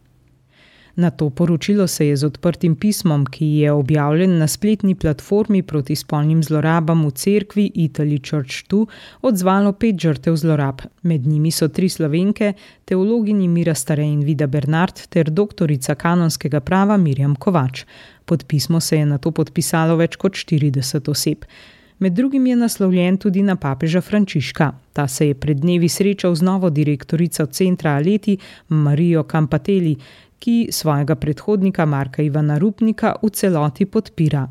Na 0.97 1.11
to 1.11 1.31
poročilo 1.31 1.87
se 1.87 2.07
je 2.07 2.17
z 2.17 2.25
odprtim 2.25 2.77
pismom, 2.77 3.27
ki 3.27 3.47
je 3.47 3.73
objavljen 3.73 4.39
na 4.39 4.47
spletni 4.49 4.95
platformi 4.95 5.63
proti 5.63 5.97
spolnim 5.97 6.43
zlorabam 6.43 7.05
v 7.07 7.11
cerkvi 7.11 7.71
Italy 7.75 8.17
Church 8.29 8.65
2, 8.73 8.87
odzvalo 9.23 9.73
pet 9.73 10.01
žrtev 10.01 10.37
zlorab. 10.37 10.81
Med 11.03 11.27
njimi 11.27 11.51
so 11.51 11.69
tri 11.69 11.89
slovenke, 11.89 12.53
teologini 12.85 13.49
Mira 13.49 13.75
Stare 13.75 14.09
in 14.09 14.25
Vida 14.25 14.47
Bernard 14.47 15.07
ter 15.09 15.31
doktorica 15.31 15.95
kanonskega 15.95 16.61
prava 16.61 16.97
Mirjam 16.97 17.37
Kovač. 17.37 17.85
Pod 18.25 18.45
pismo 18.45 18.81
se 18.81 18.97
je 18.97 19.07
na 19.07 19.19
to 19.19 19.31
podpisalo 19.31 19.97
več 19.97 20.17
kot 20.17 20.33
40 20.33 21.11
oseb. 21.11 21.45
Med 21.99 22.13
drugim 22.13 22.47
je 22.47 22.57
naslovljen 22.57 23.17
tudi 23.17 23.43
na 23.43 23.57
papeža 23.57 24.01
Frančiška. 24.01 24.73
Ta 24.93 25.09
se 25.09 25.29
je 25.29 25.35
pred 25.35 25.57
dnevi 25.57 25.89
srečal 25.89 26.35
z 26.35 26.43
novo 26.43 26.71
direktorico 26.71 27.47
centra 27.47 27.97
Aleti, 27.97 28.37
Marijo 28.69 29.23
Campatelli, 29.23 29.97
ki 30.39 30.69
svojega 30.71 31.15
predhodnika 31.15 31.87
Marka 31.87 32.23
Ivana 32.23 32.59
Rupnika 32.59 33.15
v 33.23 33.31
celoti 33.31 33.87
podpira. 33.87 34.49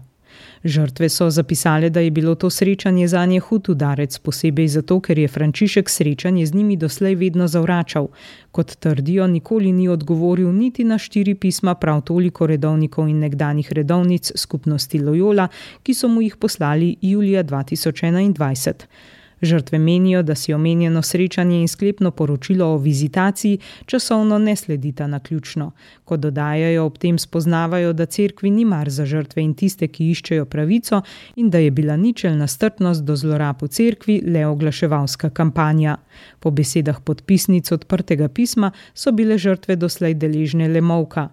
Žrtve 0.64 1.10
so 1.10 1.30
zapisali, 1.30 1.90
da 1.90 2.00
je 2.00 2.12
bilo 2.12 2.36
to 2.36 2.50
srečanje 2.50 3.08
za 3.08 3.26
nje 3.26 3.40
hud 3.40 3.70
udarec, 3.70 4.18
posebej 4.20 4.68
zato, 4.68 5.00
ker 5.00 5.20
je 5.20 5.28
Frančišek 5.28 5.90
srečanje 5.90 6.46
z 6.46 6.54
njimi 6.54 6.78
doslej 6.78 7.16
vedno 7.16 7.48
zavračal. 7.48 8.08
Kot 8.52 8.76
trdijo, 8.76 9.28
nikoli 9.28 9.72
ni 9.72 9.88
odgovoril 9.88 10.52
niti 10.52 10.84
na 10.84 10.98
štiri 10.98 11.36
pisma 11.36 11.76
prav 11.76 12.02
toliko 12.02 12.48
redovnikov 12.48 13.08
in 13.10 13.20
nekdanjih 13.20 13.72
redovnic 13.72 14.32
skupnosti 14.36 15.00
Loyola, 15.00 15.48
ki 15.84 15.94
so 15.94 16.08
mu 16.08 16.22
jih 16.22 16.36
poslali 16.36 16.96
julija 17.02 17.44
2021. 17.44 18.74
Žrtve 19.42 19.80
menijo, 19.80 20.24
da 20.24 20.36
si 20.36 20.54
omenjeno 20.54 21.02
srečanje 21.02 21.62
in 21.62 21.68
sklepno 21.68 22.12
poročilo 22.12 22.66
o 22.66 22.78
vizitaciji 22.78 23.60
časovno 23.86 24.38
ne 24.38 24.56
sledita 24.56 25.08
na 25.08 25.20
ključno. 25.20 25.72
Ko 26.06 26.18
dodajajo, 26.18 26.86
ob 26.86 26.98
tem 26.98 27.20
spoznavajo, 27.20 27.94
da 27.94 28.06
cerkvi 28.06 28.50
ni 28.50 28.66
mar 28.66 28.90
za 28.90 29.06
žrtve 29.06 29.44
in 29.44 29.54
tiste, 29.54 29.88
ki 29.88 30.10
iščejo 30.12 30.46
pravico, 30.46 31.02
in 31.36 31.50
da 31.50 31.58
je 31.58 31.72
bila 31.72 31.96
ničelna 31.96 32.48
strpnost 32.48 33.04
do 33.04 33.16
zlorab 33.16 33.62
v 33.62 33.68
cerkvi 33.68 34.22
le 34.26 34.46
oglaševalska 34.48 35.30
kampanja. 35.30 35.98
Po 36.40 36.52
besedah 36.52 37.02
podpisnic 37.02 37.72
odprtega 37.72 38.28
pisma 38.28 38.72
so 38.94 39.12
bile 39.12 39.38
žrtve 39.38 39.76
doslej 39.76 40.14
deležne 40.14 40.68
le 40.68 40.82
molka. 40.82 41.30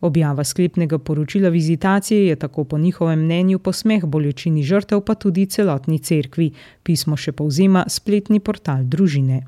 Objava 0.00 0.44
sklepnega 0.44 0.98
poročila 0.98 1.48
vizitacije 1.48 2.26
je 2.26 2.36
tako 2.36 2.64
po 2.64 2.78
njihovem 2.78 3.24
mnenju 3.24 3.58
posmeh 3.58 4.04
bolečini 4.04 4.62
žrtev, 4.62 5.00
pa 5.00 5.14
tudi 5.14 5.46
celotni 5.46 5.98
cerkvi. 5.98 6.52
Pismo 6.82 7.16
še 7.16 7.32
povzema 7.32 7.84
spletni 7.88 8.40
portal 8.40 8.84
družine. 8.84 9.42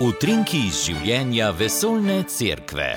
Utrinki 0.00 0.66
iz 0.68 0.84
življenja 0.86 1.50
vesoljne 1.50 2.22
cerkve. 2.30 2.92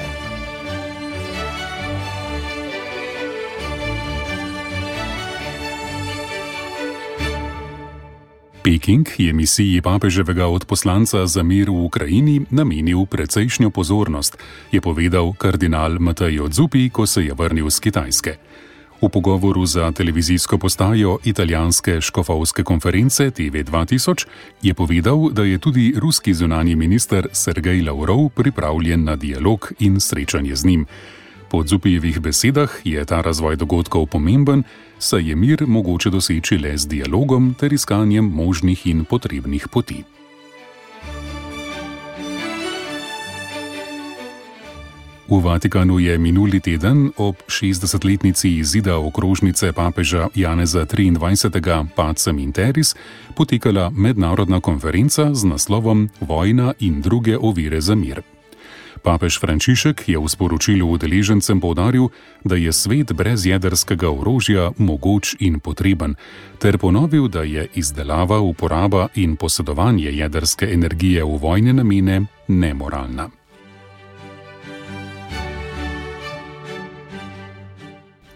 Peking 8.62 9.10
je 9.18 9.34
misiji 9.34 9.82
papeževega 9.82 10.46
odposlanca 10.46 11.26
za 11.26 11.42
mir 11.44 11.66
v 11.70 11.82
Ukrajini 11.82 12.46
namenil 12.54 13.10
precejšnjo 13.10 13.74
pozornost, 13.74 14.38
je 14.70 14.78
povedal 14.78 15.34
kardinal 15.34 15.98
Matej 15.98 16.46
Odzupi, 16.46 16.94
ko 16.94 17.10
se 17.10 17.26
je 17.26 17.34
vrnil 17.34 17.66
z 17.74 17.80
Kitajske. 17.82 18.34
V 19.02 19.10
pogovoru 19.10 19.66
za 19.66 19.90
televizijsko 19.90 20.62
postajo 20.62 21.18
italijanske 21.26 22.02
škofovske 22.02 22.62
konference 22.62 23.34
TV2000 23.34 24.30
je 24.62 24.74
povedal, 24.78 25.34
da 25.34 25.42
je 25.42 25.58
tudi 25.58 25.98
ruski 25.98 26.34
zunani 26.34 26.76
minister 26.76 27.28
Sergej 27.34 27.82
Lavrov 27.82 28.30
pripravljen 28.30 29.04
na 29.04 29.16
dialog 29.16 29.74
in 29.80 29.98
srečanje 29.98 30.56
z 30.56 30.66
njim. 30.66 30.86
Po 31.50 31.66
Zupijevih 31.66 32.20
besedah 32.20 32.70
je 32.84 33.06
ta 33.06 33.22
razvoj 33.22 33.56
dogodkov 33.56 34.06
pomemben, 34.06 34.64
saj 35.02 35.30
je 35.30 35.36
mir 35.36 35.66
mogoče 35.68 36.10
doseči 36.10 36.58
le 36.58 36.78
z 36.78 36.88
dialogom 36.88 37.54
ter 37.60 37.74
iskanjem 37.74 38.26
možnih 38.26 38.88
in 38.88 39.06
potrebnih 39.06 39.68
poti. 39.68 40.04
V 45.32 45.40
Vatikanu 45.40 46.00
je 46.00 46.18
minuli 46.18 46.60
teden 46.60 47.12
ob 47.18 47.36
60-letnici 47.48 48.60
izida 48.60 48.98
okrožnice 49.00 49.72
papeža 49.72 50.28
Janeza 50.36 50.86
23. 50.86 51.88
Pacem 51.96 52.40
Interis 52.40 52.96
potekala 53.36 53.90
mednarodna 53.90 54.60
konferenca 54.60 55.34
z 55.34 55.44
naslovom 55.44 56.10
Vojna 56.20 56.74
in 56.80 57.02
druge 57.02 57.38
ovire 57.38 57.82
za 57.82 57.96
mir. 57.96 58.22
Papež 59.02 59.42
Frančišek 59.42 60.06
je 60.06 60.18
v 60.22 60.30
sporočilu 60.30 60.86
udeležencem 60.86 61.58
povdaril, 61.58 62.14
da 62.46 62.54
je 62.54 62.70
svet 62.70 63.10
brez 63.18 63.50
jedrskega 63.50 64.06
orožja 64.14 64.78
mogoč 64.78 65.42
in 65.42 65.58
potreben, 65.58 66.14
ter 66.62 66.78
ponovil, 66.78 67.26
da 67.26 67.42
je 67.42 67.66
izdelava, 67.74 68.38
uporaba 68.40 69.10
in 69.18 69.36
posedovanje 69.42 70.14
jedrske 70.14 70.70
energije 70.70 71.26
v 71.26 71.34
vojne 71.42 71.74
namene 71.74 72.30
nemoralna. 72.48 73.34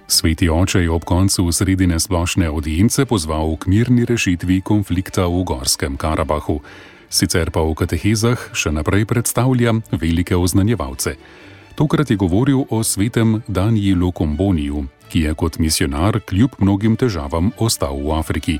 Sveti 0.08 0.50
oče 0.50 0.82
je 0.82 0.90
ob 0.90 1.04
koncu 1.06 1.52
sredine 1.52 2.00
splošne 2.00 2.46
audience 2.46 3.06
pozval 3.06 3.58
k 3.58 3.68
mirni 3.68 4.06
rešitvi 4.06 4.62
konflikta 4.62 5.26
v 5.26 5.44
Gorskem 5.44 5.98
Karabahu 5.98 6.62
sicer 7.10 7.52
pa 7.52 7.62
v 7.62 7.74
katehizah 7.76 8.40
še 8.54 8.72
naprej 8.72 9.06
predstavlja 9.06 9.74
velike 9.92 10.36
oznanjevalce. 10.36 11.16
Tokrat 11.76 12.10
je 12.10 12.16
govoril 12.16 12.64
o 12.70 12.84
svetem 12.84 13.42
Danielu 13.48 14.12
Komboniju, 14.12 14.86
ki 15.12 15.28
je 15.28 15.34
kot 15.36 15.60
misionar 15.60 16.20
kljub 16.24 16.56
mnogim 16.60 16.96
težavam 16.96 17.52
ostal 17.58 18.00
v 18.00 18.16
Afriki. 18.16 18.60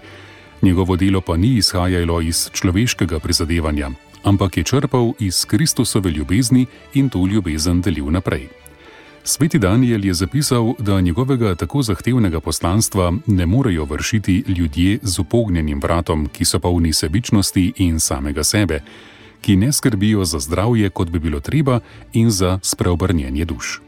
Njegovo 0.62 0.96
delo 0.96 1.22
pa 1.22 1.38
ni 1.38 1.56
izhajalo 1.62 2.22
iz 2.22 2.50
človeškega 2.52 3.20
prizadevanja, 3.20 3.92
ampak 4.24 4.58
je 4.58 4.64
črpal 4.64 5.14
iz 5.20 5.46
Kristusove 5.46 6.12
ljubezni 6.12 6.66
in 6.94 7.10
to 7.10 7.26
ljubezen 7.26 7.82
delil 7.82 8.12
naprej. 8.12 8.65
Sveti 9.28 9.60
Daniel 9.60 10.06
je 10.06 10.14
zapisal, 10.14 10.74
da 10.80 11.02
njegovega 11.02 11.56
tako 11.56 11.82
zahtevnega 11.82 12.40
poslanstva 12.40 13.14
ne 13.28 13.46
morejo 13.46 13.86
vršiti 13.86 14.44
ljudje 14.48 15.00
z 15.02 15.20
upognjenim 15.20 15.80
vratom, 15.82 16.28
ki 16.34 16.46
so 16.46 16.60
polni 16.60 16.94
sebičnosti 16.94 17.74
in 17.78 18.00
samega 18.00 18.44
sebe, 18.44 18.80
ki 19.42 19.56
ne 19.56 19.72
skrbijo 19.74 20.26
za 20.26 20.40
zdravje, 20.40 20.90
kot 20.90 21.10
bi 21.10 21.20
bilo 21.20 21.40
treba, 21.40 21.80
in 22.14 22.30
za 22.30 22.60
spreobrnjenje 22.62 23.46
duš. 23.46 23.82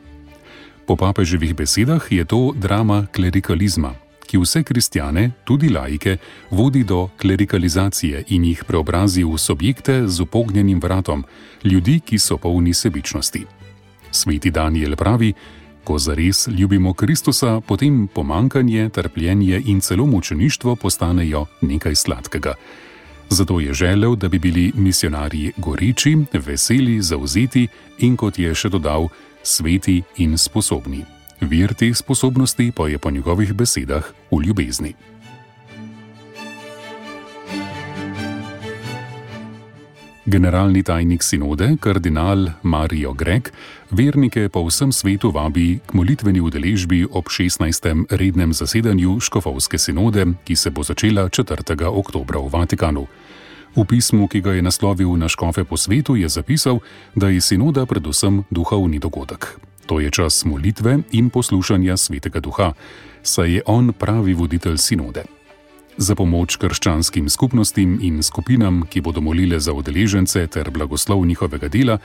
Po 0.88 0.96
papeževih 0.96 1.56
besedah 1.56 2.12
je 2.12 2.26
to 2.26 2.54
drama 2.56 3.06
klerikalizma, 3.12 3.94
ki 4.26 4.38
vse 4.38 4.64
kristjane, 4.64 5.32
tudi 5.46 5.70
laike, 5.70 6.18
vodi 6.52 6.84
do 6.84 7.10
klerikalizacije 7.22 8.24
in 8.28 8.46
jih 8.46 8.64
preobrazi 8.64 9.24
v 9.24 9.38
subjekte 9.38 10.08
z 10.08 10.22
upognjenim 10.22 10.82
vratom, 10.82 11.24
ljudi, 11.64 12.00
ki 12.00 12.20
so 12.20 12.38
polni 12.38 12.74
sebičnosti. 12.74 13.57
Sveti 14.12 14.52
Daniel 14.52 14.96
pravi, 14.96 15.34
ko 15.84 15.98
zares 15.98 16.48
ljubimo 16.48 16.94
Kristusa, 16.94 17.62
potem 17.62 18.08
pomankanje, 18.08 18.90
trpljenje 18.90 19.62
in 19.66 19.82
celo 19.82 20.06
mučeništvo 20.06 20.76
postanejo 20.76 21.46
nekaj 21.62 21.96
sladkega. 21.96 22.54
Zato 23.30 23.60
je 23.60 23.74
želel, 23.74 24.16
da 24.16 24.28
bi 24.28 24.40
bili 24.40 24.72
misionarji 24.76 25.52
goriči, 25.58 26.18
veseli, 26.34 27.02
zauzeti 27.02 27.68
in, 28.00 28.16
kot 28.18 28.40
je 28.40 28.56
še 28.56 28.70
dodal, 28.70 29.08
sveti 29.44 30.02
in 30.18 30.38
sposobni. 30.38 31.06
Vir 31.42 31.74
teh 31.74 31.96
sposobnosti 31.96 32.72
pa 32.76 32.88
je 32.88 32.98
po 32.98 33.12
njegovih 33.12 33.54
besedah 33.54 34.04
v 34.32 34.42
ljubezni. 34.44 34.94
Generalni 40.28 40.84
tajnik 40.84 41.24
sinode, 41.24 41.78
kardinal 41.80 42.50
Mario 42.64 43.14
Grek, 43.14 43.54
vernike 43.92 44.50
po 44.50 44.66
vsem 44.68 44.92
svetu 44.92 45.32
vabi 45.32 45.80
k 45.80 45.94
molitveni 45.96 46.42
udeležbi 46.44 47.06
ob 47.08 47.32
16. 47.32 48.12
rednem 48.12 48.52
zasedanju 48.52 49.20
Škofovske 49.24 49.80
sinode, 49.80 50.26
ki 50.44 50.56
se 50.56 50.70
bo 50.70 50.84
začela 50.84 51.30
4. 51.32 51.64
oktober 51.88 52.44
v 52.44 52.52
Vatikanu. 52.52 53.08
V 53.76 53.86
pismu, 53.88 54.28
ki 54.28 54.44
ga 54.44 54.60
je 54.60 54.68
naslovil 54.68 55.16
na 55.16 55.32
škofe 55.32 55.64
po 55.64 55.80
svetu, 55.80 56.20
je 56.20 56.28
zapisal, 56.28 56.84
da 57.16 57.32
je 57.32 57.40
sinoda 57.40 57.86
predvsem 57.88 58.44
duhovni 58.52 59.00
dogodek. 59.00 59.56
To 59.88 60.04
je 60.04 60.12
čas 60.12 60.44
molitve 60.44 61.08
in 61.16 61.32
poslušanja 61.32 61.96
svetega 61.96 62.44
duha, 62.44 62.76
saj 63.24 63.52
je 63.52 63.62
on 63.64 63.96
pravi 63.96 64.36
voditelj 64.36 64.76
sinode. 64.76 65.37
Za 65.98 66.14
pomoč 66.16 66.60
krščanskim 66.62 67.26
skupnostim 67.30 67.98
in 68.06 68.22
skupinam, 68.24 68.84
ki 68.86 69.02
bodo 69.02 69.22
molile 69.22 69.58
za 69.60 69.74
udeležence 69.74 70.44
ter 70.54 70.70
blagoslov 70.70 71.26
njihovega 71.26 71.68
dela, 71.74 71.98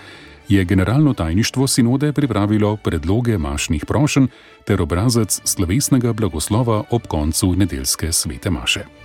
je 0.48 0.64
generalno 0.64 1.12
tajništvo 1.14 1.66
sinode 1.66 2.12
pripravilo 2.12 2.76
predloge 2.76 3.38
mašnih 3.38 3.84
prošen 3.86 4.28
ter 4.64 4.82
obrazec 4.82 5.40
slovesnega 5.44 6.12
blagoslova 6.12 6.82
ob 6.90 7.06
koncu 7.06 7.52
nedeljske 7.56 8.12
svete 8.12 8.50
maše. 8.50 9.01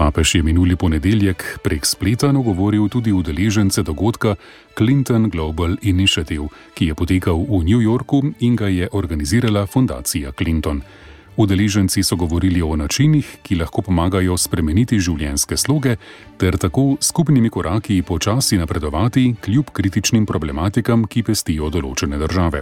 Papež 0.00 0.34
je 0.34 0.42
minuli 0.42 0.76
ponedeljek 0.76 1.60
prek 1.60 1.84
spleta 1.84 2.32
nagovoril 2.32 2.88
tudi 2.88 3.12
udeležence 3.12 3.82
dogodka 3.84 4.32
Clinton 4.72 5.28
Global 5.28 5.76
Initiative, 5.82 6.48
ki 6.72 6.88
je 6.88 6.94
potekal 6.96 7.36
v 7.36 7.60
New 7.68 7.84
Yorku 7.84 8.22
in 8.40 8.56
ga 8.56 8.72
je 8.72 8.88
organizirala 8.92 9.66
fundacija 9.66 10.32
Clinton. 10.32 10.80
Udeleženci 11.40 12.02
so 12.02 12.16
govorili 12.16 12.60
o 12.62 12.76
načinih, 12.76 13.38
ki 13.42 13.56
lahko 13.56 13.80
pomagajo 13.80 14.34
spremeniti 14.36 14.98
življenjske 15.00 15.56
sloge, 15.56 15.94
ter 16.36 16.58
tako 16.60 16.98
skupnimi 17.00 17.48
koraki 17.48 18.02
počasi 18.04 18.58
napredovati 18.60 19.22
kljub 19.40 19.70
kritičnim 19.72 20.26
problematikam, 20.28 21.06
ki 21.08 21.22
pestijo 21.24 21.70
določene 21.72 22.18
države. 22.20 22.60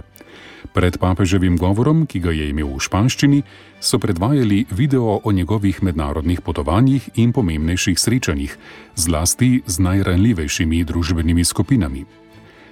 Pred 0.71 0.95
papeževim 1.01 1.57
govorom, 1.59 2.05
ki 2.07 2.21
ga 2.23 2.31
je 2.31 2.47
imel 2.53 2.71
v 2.71 2.79
španščini, 2.87 3.41
so 3.83 3.99
predvajali 3.99 4.61
video 4.71 5.19
o 5.23 5.35
njegovih 5.35 5.83
mednarodnih 5.83 6.39
potovanjih 6.39 7.09
in 7.19 7.35
pomembnejših 7.35 7.99
srečanjih, 7.99 8.55
zlasti 8.95 9.59
z 9.67 9.87
najranljivejšimi 9.89 10.85
družbenimi 10.87 11.43
skupinami. 11.43 12.05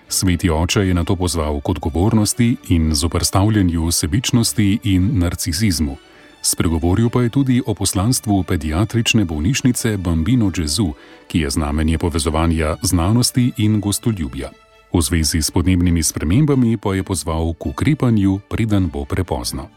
Sveti 0.10 0.50
oče 0.50 0.88
je 0.88 0.94
na 0.94 1.04
to 1.04 1.16
pozval 1.16 1.62
k 1.62 1.70
odgovornosti 1.70 2.56
in 2.70 2.96
zoprstavljanju 2.96 3.92
sebičnosti 3.92 4.80
in 4.84 5.20
narcisizmu. 5.20 5.98
Spregovoril 6.42 7.10
pa 7.10 7.22
je 7.22 7.30
tudi 7.30 7.62
o 7.66 7.74
poslanstvu 7.74 8.44
pediatrične 8.44 9.26
bolnišnice 9.26 9.98
Bambino 9.98 10.52
Jezu, 10.58 10.94
ki 11.28 11.40
je 11.40 11.50
znamenje 11.50 11.98
povezovanja 11.98 12.76
znanosti 12.82 13.52
in 13.58 13.82
gostoljubja. 13.82 14.50
V 14.94 15.02
zvezi 15.02 15.42
s 15.42 15.52
podnebnimi 15.52 16.04
spremembami 16.04 16.78
pa 16.78 16.96
je 16.96 17.04
pozval 17.04 17.54
k 17.54 17.66
ukrepanju, 17.66 18.40
preden 18.50 18.90
bo 18.90 19.06
prepozno. 19.06 19.68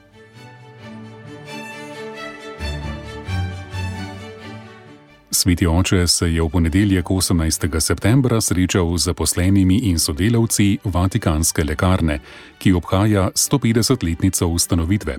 Sveti 5.32 5.66
oče 5.66 6.06
se 6.06 6.26
je 6.34 6.42
v 6.42 6.48
ponedeljek 6.48 7.06
18. 7.06 7.80
septembra 7.80 8.40
srečal 8.40 8.98
z 8.98 9.04
zaposlenimi 9.04 9.76
in 9.86 9.98
sodelavci 9.98 10.78
Vatikanske 10.84 11.64
lekarne, 11.64 12.18
ki 12.58 12.72
obhaja 12.72 13.30
150-letnico 13.34 14.46
ustanovitve. 14.46 15.16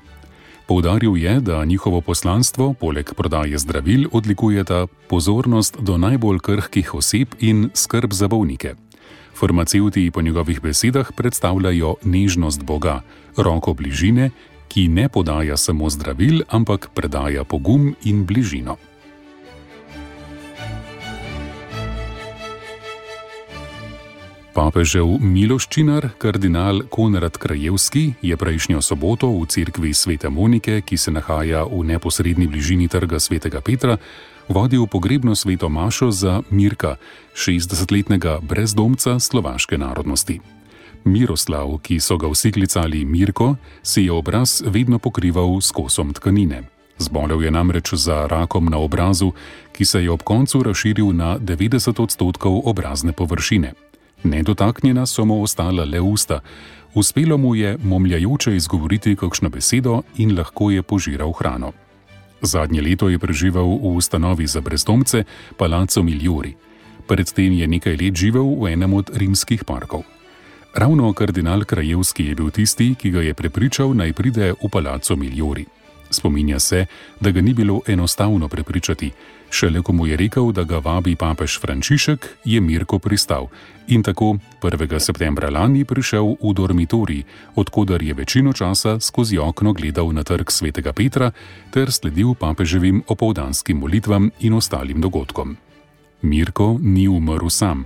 Poudaril 0.67 1.17
je, 1.17 1.39
da 1.39 1.65
njihovo 1.65 2.01
poslanstvo, 2.01 2.73
poleg 2.73 3.13
prodaje 3.13 3.57
zdravil, 3.57 4.09
odlikujeta 4.11 4.87
pozornost 5.07 5.79
do 5.79 5.97
najbolj 5.97 6.39
krhkih 6.39 6.93
oseb 6.93 7.27
in 7.39 7.69
skrb 7.73 8.11
za 8.13 8.27
bolnike. 8.27 8.75
Farmacevti 9.33 10.11
po 10.11 10.21
njegovih 10.21 10.61
besedah 10.61 11.11
predstavljajo 11.15 11.95
nežnost 12.03 12.63
Boga, 12.63 13.01
roko 13.37 13.73
bližine, 13.73 14.29
ki 14.67 14.87
ne 14.87 15.09
podaja 15.09 15.57
samo 15.57 15.89
zdravil, 15.89 16.43
ampak 16.49 16.89
predaja 16.93 17.43
pogum 17.43 17.95
in 18.03 18.25
bližino. 18.25 18.90
Papežev 24.51 25.07
miloščinar, 25.23 26.09
kardinal 26.19 26.81
Konrad 26.91 27.37
Krajevski, 27.39 28.19
je 28.19 28.35
prejšnjo 28.35 28.81
soboto 28.83 29.29
v 29.31 29.47
cerkvi 29.47 29.93
Svete 29.95 30.27
Monike, 30.27 30.81
ki 30.83 30.97
se 30.99 31.11
nahaja 31.11 31.63
v 31.63 31.87
neposrednji 31.87 32.51
bližini 32.51 32.91
trga 32.91 33.15
Svetega 33.23 33.61
Petra, 33.63 33.95
vodil 34.51 34.83
pogrebno 34.91 35.39
sveto 35.39 35.69
mašo 35.71 36.11
za 36.11 36.41
Mirka, 36.51 36.99
60-letnega 37.31 38.43
brezdomca 38.43 39.19
slovaške 39.23 39.79
narodnosti. 39.79 40.41
Miroslav, 41.07 41.79
ki 41.79 42.03
so 42.03 42.19
ga 42.19 42.27
vsi 42.27 42.51
klicali 42.51 43.05
Mirko, 43.07 43.55
si 43.79 44.03
je 44.03 44.11
obraz 44.11 44.59
vedno 44.67 44.99
pokrival 44.99 45.61
s 45.63 45.71
kosom 45.71 46.11
tkanine. 46.11 46.67
Zbolel 46.99 47.47
je 47.47 47.51
namreč 47.55 47.93
za 47.95 48.27
rakom 48.27 48.67
na 48.67 48.83
obrazu, 48.83 49.31
ki 49.71 49.87
se 49.87 50.03
je 50.03 50.11
ob 50.11 50.27
koncu 50.27 50.59
razširil 50.59 51.15
na 51.15 51.39
90 51.39 52.03
odstotkov 52.03 52.67
obrazne 52.67 53.15
površine. 53.15 53.90
Nedotaknjena 54.23 55.05
so 55.05 55.25
mu 55.25 55.41
ostala 55.43 55.85
le 55.85 55.99
usta, 55.99 56.39
uspelo 56.93 57.37
mu 57.37 57.55
je 57.55 57.77
momljajoče 57.83 58.55
izgovoriti 58.55 59.15
kakšno 59.15 59.49
besedo 59.49 60.01
in 60.17 60.37
lahko 60.37 60.71
je 60.71 60.83
požiral 60.83 61.31
hrano. 61.31 61.71
Zadnje 62.41 62.81
leto 62.81 63.09
je 63.09 63.19
preživel 63.19 63.65
v 63.65 63.95
ustanovi 63.95 64.47
za 64.47 64.61
brezdomce 64.61 65.23
Palazzo 65.57 66.03
Migliori, 66.03 66.55
predtem 67.07 67.53
je 67.53 67.67
nekaj 67.67 67.97
let 67.97 68.15
živel 68.15 68.55
v 68.61 68.73
enem 68.73 68.93
od 68.93 69.09
rimskih 69.13 69.63
parkov. 69.65 70.03
Ravno 70.73 71.13
kardinal 71.13 71.63
Krajevski 71.63 72.25
je 72.25 72.35
bil 72.35 72.49
tisti, 72.49 72.95
ki 72.95 73.11
ga 73.11 73.21
je 73.21 73.33
prepričal 73.33 73.93
naj 73.93 74.13
pride 74.13 74.53
v 74.53 74.69
Palazzo 74.71 75.15
Migliori. 75.15 75.65
Spominja 76.09 76.59
se, 76.59 76.85
da 77.19 77.31
ga 77.31 77.41
ni 77.41 77.53
bilo 77.53 77.81
enostavno 77.87 78.47
prepričati, 78.47 79.11
šele 79.51 79.81
ko 79.81 79.93
mu 79.93 80.07
je 80.07 80.17
rekel, 80.17 80.51
da 80.51 80.63
ga 80.63 80.79
vabi 80.79 81.15
papež 81.15 81.59
Frančišek, 81.59 82.27
je 82.45 82.61
Mirko 82.61 82.99
pristal 82.99 83.47
in 83.87 84.03
tako 84.03 84.37
1. 84.61 84.99
septembra 84.99 85.49
lani 85.49 85.85
prišel 85.85 86.39
v 86.39 86.53
dormitorij, 86.53 87.23
odkudar 87.55 88.03
je 88.03 88.13
večino 88.13 88.53
časa 88.53 88.99
skozi 88.99 89.37
okno 89.37 89.73
gledal 89.73 90.13
na 90.13 90.23
trg 90.23 90.51
svetega 90.51 90.93
Petra 90.93 91.31
ter 91.71 91.91
sledil 91.91 92.33
papeževim 92.33 93.03
opoldanskim 93.07 93.77
molitvam 93.77 94.31
in 94.39 94.53
ostalim 94.53 95.01
dogodkom. 95.01 95.57
Mirko 96.21 96.77
ni 96.81 97.07
umrl 97.07 97.49
sam. 97.49 97.85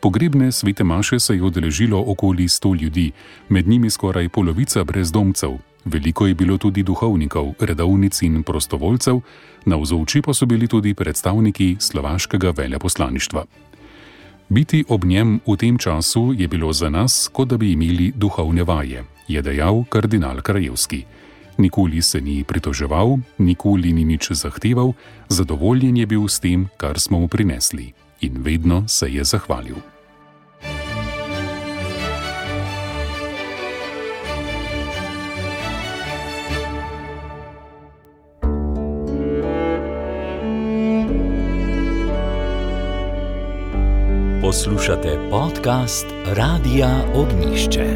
Pogrebne 0.00 0.52
svete 0.52 0.84
maše 0.84 1.20
se 1.20 1.34
je 1.34 1.42
odeležilo 1.42 2.04
okoli 2.06 2.48
100 2.48 2.82
ljudi, 2.82 3.12
med 3.48 3.68
njimi 3.68 3.90
skoraj 3.90 4.28
polovica 4.28 4.84
brezdomcev, 4.84 5.58
Veliko 5.84 6.26
je 6.26 6.34
bilo 6.34 6.58
tudi 6.58 6.82
duhovnikov, 6.82 7.54
redovnic 7.60 8.22
in 8.22 8.42
prostovoljcev, 8.42 9.20
na 9.64 9.76
vzovči 9.76 10.22
pa 10.22 10.34
so 10.34 10.46
bili 10.46 10.68
tudi 10.68 10.94
predstavniki 10.94 11.76
slovaškega 11.80 12.50
veleposlaništva. 12.56 13.44
Biti 14.48 14.84
ob 14.88 15.04
njem 15.04 15.40
v 15.46 15.56
tem 15.56 15.78
času 15.78 16.34
je 16.38 16.48
bilo 16.48 16.72
za 16.72 16.90
nas, 16.90 17.30
kot 17.32 17.48
da 17.48 17.56
bi 17.56 17.72
imeli 17.72 18.12
duhovne 18.16 18.64
vaje, 18.64 19.04
je 19.28 19.42
dejal 19.42 19.84
kardinal 19.88 20.42
Krajevski. 20.42 21.04
Nikoli 21.58 22.02
se 22.02 22.20
ni 22.20 22.44
pritoževal, 22.44 23.18
nikoli 23.38 23.92
ni 23.92 24.04
nič 24.04 24.32
zahteval, 24.32 24.92
zadovoljen 25.28 25.96
je 25.96 26.06
bil 26.06 26.28
s 26.28 26.40
tem, 26.40 26.68
kar 26.76 26.98
smo 26.98 27.20
mu 27.20 27.28
prinesli, 27.28 27.92
in 28.20 28.42
vedno 28.42 28.88
se 28.88 29.12
je 29.12 29.24
zahvalil. 29.24 29.76
Poslušate 44.50 45.28
podkast 45.30 46.06
Radia 46.26 47.04
Ognišče. 47.14 47.86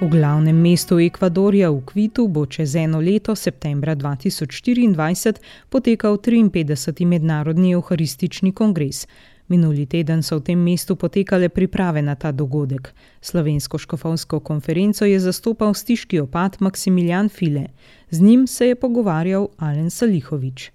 V 0.00 0.08
glavnem 0.10 0.56
mestu 0.56 0.98
Ekvadorja 0.98 1.70
v 1.70 1.78
Kvitu 1.86 2.26
bo 2.28 2.42
čez 2.46 2.74
eno 2.74 2.98
leto, 2.98 3.36
septembra 3.38 3.94
2024, 3.94 5.38
potekal 5.70 6.18
53. 6.18 7.06
mednarodni 7.06 7.72
euharistični 7.78 8.50
kongres. 8.52 9.06
Minuli 9.48 9.86
teden 9.86 10.22
so 10.22 10.38
v 10.38 10.42
tem 10.50 10.58
mestu 10.58 10.96
potekale 10.96 11.48
priprave 11.48 12.02
na 12.02 12.14
ta 12.14 12.32
dogodek. 12.32 12.94
Slovensko 13.20 13.78
škofovsko 13.78 14.40
konferenco 14.40 15.04
je 15.04 15.20
zastopal 15.20 15.74
stiški 15.74 16.20
opat 16.20 16.60
Maksimilijan 16.60 17.28
File. 17.28 17.66
Z 18.10 18.20
njim 18.20 18.46
se 18.46 18.68
je 18.68 18.74
pogovarjal 18.74 19.48
Alen 19.58 19.90
Salihovič. 19.90 20.70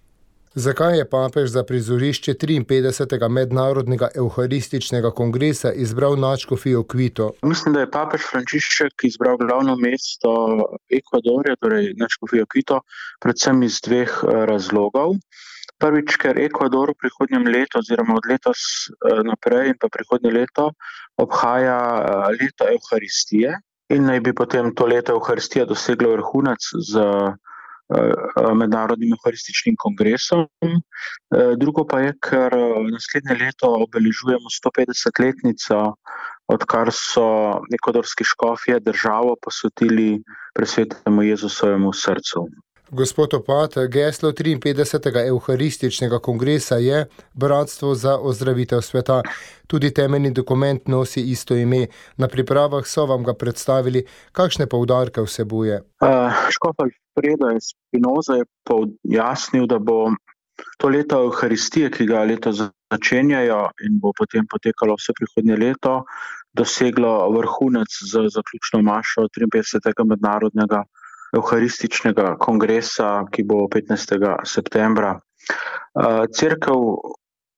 Zakaj 0.55 0.97
je 0.97 1.09
papež 1.09 1.49
za 1.49 1.63
prizorišče 1.63 2.33
53. 2.33 3.29
mednarodnega 3.29 4.09
euharističnega 4.15 5.11
kongresa 5.11 5.71
izbral 5.71 6.17
Načko 6.19 6.57
Fijo 6.57 6.83
Kvito? 6.83 7.31
Mislim, 7.43 7.73
da 7.73 7.79
je 7.79 7.91
papež 7.91 8.21
Frančišek 8.31 9.03
izbral 9.03 9.37
glavno 9.37 9.75
mesto 9.75 10.31
Ekvadorja, 10.89 11.55
torej 11.55 11.93
Načko 11.95 12.27
Fijo 12.27 12.45
Kvito, 12.45 12.81
predvsem 13.19 13.63
iz 13.63 13.79
dveh 13.79 14.11
eh, 14.11 14.45
razlogov. 14.45 15.15
Prvič, 15.81 16.13
ker 16.21 16.37
Ekvador 16.37 16.93
v 16.93 16.99
prihodnjem 17.01 17.47
letu, 17.49 17.81
oziroma 17.81 18.19
od 18.19 18.25
letos 18.29 18.61
eh, 18.93 19.21
naprej 19.25 19.73
in 19.73 19.77
pa 19.81 19.89
prihodnje 19.89 20.29
leto, 20.29 20.69
obhaja 21.17 21.77
eh, 21.77 22.37
leto 22.37 22.69
Euharistije 22.69 23.57
in 23.91 24.05
naj 24.07 24.21
bi 24.21 24.31
potem 24.31 24.69
to 24.77 24.85
leto 24.85 25.17
Euharistije 25.17 25.65
doseglo 25.65 26.13
vrhunec 26.13 26.61
z 26.61 27.01
eh, 27.01 27.33
mednarodnim 28.55 29.11
Euharističnim 29.17 29.75
kongresom. 29.75 30.45
Drugo 31.59 31.83
pa 31.83 31.99
je, 31.99 32.13
ker 32.23 32.53
naslednje 32.87 33.35
leto 33.35 33.67
obeležujemo 33.83 34.47
150-letnico, 34.47 35.79
odkar 36.55 36.87
so 36.95 37.25
ekvadorski 37.75 38.23
škofje 38.23 38.79
državo 38.79 39.35
posvetili 39.43 40.23
presvetemu 40.55 41.27
Jezusovemu 41.33 41.91
srcu. 41.91 42.47
Gospod 42.93 43.33
Opat, 43.33 43.73
geslo 43.87 44.31
53. 44.31 45.27
Euharističnega 45.27 46.19
kongresa 46.19 46.75
je 46.75 47.05
Bratstvo 47.33 47.95
za 47.95 48.17
ozdravitev 48.19 48.81
sveta. 48.81 49.21
Tudi 49.67 49.93
temeljni 49.93 50.31
dokument 50.31 50.87
nosi 50.87 51.21
isto 51.21 51.55
ime. 51.55 51.87
Na 52.17 52.27
pripravah 52.27 52.83
so 52.85 53.05
vam 53.05 53.23
ga 53.23 53.33
predstavili, 53.33 54.03
kakšne 54.31 54.67
poudarke 54.67 55.21
vsebuje. 55.21 55.79
Uh, 56.03 56.35
Škofal 56.51 56.91
Fredo 57.15 57.55
iz 57.55 57.71
Spinoza 57.71 58.33
je 58.33 58.45
pojasnil, 58.67 59.67
da 59.67 59.79
bo 59.79 60.11
to 60.77 60.89
leto 60.89 61.23
Euharistije, 61.23 61.91
ki 61.91 62.05
ga 62.05 62.27
leto 62.27 62.51
začenjajo 62.51 63.69
in 63.87 63.99
bo 64.03 64.11
potem 64.17 64.43
potekalo 64.51 64.99
vse 64.99 65.15
prihodnje 65.15 65.55
leto, 65.55 66.01
doseglo 66.51 67.31
vrhunec 67.39 68.01
z 68.11 68.27
zaključno 68.35 68.81
mašo 68.83 69.29
53. 69.31 69.95
mednarodnega. 70.05 70.83
Euharističnega 71.31 72.35
kongresa, 72.39 73.23
ki 73.31 73.43
bo 73.47 73.67
15. 73.71 74.43
septembra. 74.43 75.15
Eh, 75.95 76.25
Cerkev 76.33 76.79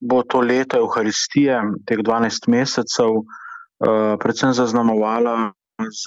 bo 0.01 0.23
to 0.23 0.41
leto 0.41 0.77
Euharistije, 0.77 1.62
teh 1.86 1.97
12 1.97 2.47
mesecev, 2.47 3.23
eh, 3.23 4.17
predvsem 4.19 4.53
zaznamovala 4.53 5.53
z 5.79 6.05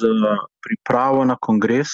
pripravo 0.62 1.24
na 1.24 1.36
kongres, 1.40 1.88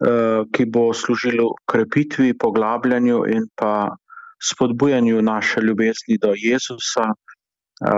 eh, 0.00 0.44
ki 0.52 0.64
bo 0.66 0.92
služil 0.94 1.52
krepitvi, 1.66 2.38
poglabljanju 2.38 3.24
in 3.28 3.48
pa 3.56 3.96
spodbujanju 4.42 5.22
naše 5.22 5.60
ljubezni 5.60 6.18
do 6.18 6.34
Jezusa, 6.34 7.14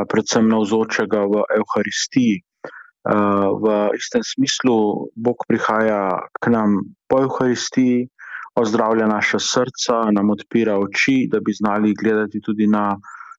predvsem 0.08 0.48
navzočega 0.48 1.24
v 1.24 1.44
Euharistiji. 1.56 2.44
V 3.60 3.64
istem 3.96 4.22
smislu 4.24 5.08
Bog 5.16 5.44
prihaja 5.48 6.20
k 6.40 6.52
nam 6.52 6.96
po 7.14 7.22
Euharistiji, 7.22 8.08
ozdravlja 8.58 9.06
naša 9.06 9.38
srca, 9.38 10.10
nam 10.10 10.30
odpira 10.30 10.74
oči, 10.78 11.28
da 11.30 11.38
bi 11.40 11.52
znali 11.54 11.94
gledati 11.94 12.40
tudi 12.42 12.66
na 12.66 12.96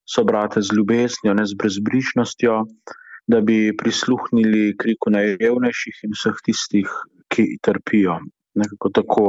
sobrate 0.08 0.62
z 0.62 0.76
ljubeznijo, 0.76 1.34
ne 1.34 1.44
z 1.46 1.54
brezbrižnostjo, 1.60 2.54
da 3.26 3.40
bi 3.40 3.76
prisluhnili 3.76 4.76
kriku 4.80 5.12
najrevnejših 5.12 6.00
in 6.08 6.16
vseh 6.16 6.40
tistih, 6.44 6.88
ki 7.28 7.58
trpijo. 7.60 8.16
Nekako 8.54 8.90
tako 8.96 9.26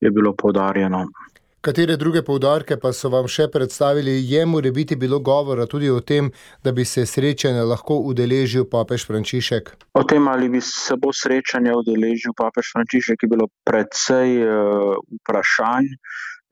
je 0.00 0.10
bilo 0.10 0.32
poudarjeno. 0.32 1.04
Katere 1.64 1.96
druge 1.96 2.20
poudarke 2.20 2.76
pa 2.76 2.90
so 2.92 3.08
vam 3.08 3.24
še 3.24 3.46
predstavili? 3.48 4.18
Je 4.28 4.42
more 4.44 4.68
biti 4.76 4.98
bilo 5.00 5.16
govora 5.24 5.64
tudi 5.64 5.88
o 5.88 6.02
tem, 6.04 6.26
da 6.60 6.74
bi 6.76 6.84
se 6.84 7.06
srečanja 7.08 7.62
lahko 7.64 7.96
udeležil 8.10 8.66
papež 8.68 9.06
Frančišek? 9.08 9.70
O 9.96 10.02
tem, 10.04 10.28
ali 10.28 10.50
bi 10.52 10.60
se 10.60 10.98
bo 11.00 11.08
srečanja 11.16 11.72
udeležil 11.80 12.36
papež 12.36 12.68
Frančišek, 12.74 13.24
je 13.24 13.30
bilo 13.32 13.48
predvsej 13.64 14.44
uh, 14.44 14.92
vprašanj, 15.22 15.88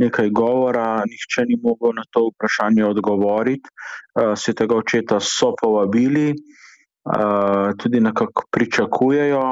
nekaj 0.00 0.32
govora, 0.32 1.04
nihče 1.04 1.44
ni 1.50 1.60
mogel 1.60 1.92
na 1.98 2.08
to 2.08 2.30
vprašanje 2.30 2.88
odgovoriti. 2.94 3.68
Uh, 4.16 4.32
Svetega 4.32 4.80
očeta 4.80 5.20
so 5.20 5.52
povabili. 5.60 6.30
Uh, 7.02 7.74
tudi 7.82 8.00
nekako 8.00 8.46
pričakujejo, 8.54 9.44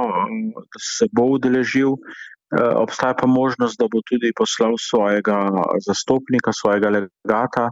da 0.57 0.81
se 0.81 1.09
bo 1.13 1.25
udeležil, 1.35 1.97
Eh, 1.99 2.40
obstaja 2.59 3.15
pa 3.15 3.27
možnost, 3.27 3.79
da 3.79 3.87
bo 3.87 4.03
tudi 4.11 4.33
poslal 4.37 4.75
svojega 4.79 5.39
zastopnika, 5.87 6.53
svojega 6.53 6.91
legata, 6.91 7.69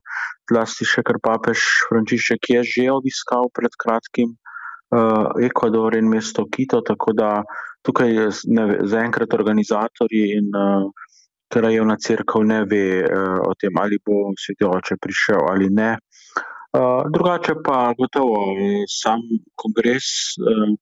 zlasti 0.50 0.86
še 0.86 1.02
kar 1.06 1.18
papež 1.22 1.64
Frančišek 1.88 2.50
je 2.54 2.62
že 2.62 2.84
obiskal 2.92 3.50
pred 3.54 3.74
kratkim 3.74 4.36
uh, 4.94 5.34
Ekvador 5.42 5.98
in 5.98 6.08
mesto 6.08 6.46
Kito, 6.46 6.80
tako 6.80 7.12
da 7.12 7.42
tukaj 7.82 8.30
zaenkrat 8.86 9.34
organizatorji 9.34 10.38
in 10.38 10.50
uh, 10.54 10.86
krajevna 11.50 11.96
crkva 11.96 12.44
ne 12.44 12.60
ve 12.70 12.84
uh, 13.02 13.40
o 13.48 13.54
tem, 13.58 13.74
ali 13.82 13.98
bo 14.04 14.30
sveti 14.38 14.68
oče 14.68 14.98
prišel 15.00 15.42
ali 15.50 15.70
ne. 15.70 15.96
Uh, 16.76 17.08
drugače 17.10 17.58
pa 17.64 17.94
gotovo 17.98 18.54
sam 18.86 19.24
kongres. 19.56 20.38
Uh, 20.38 20.76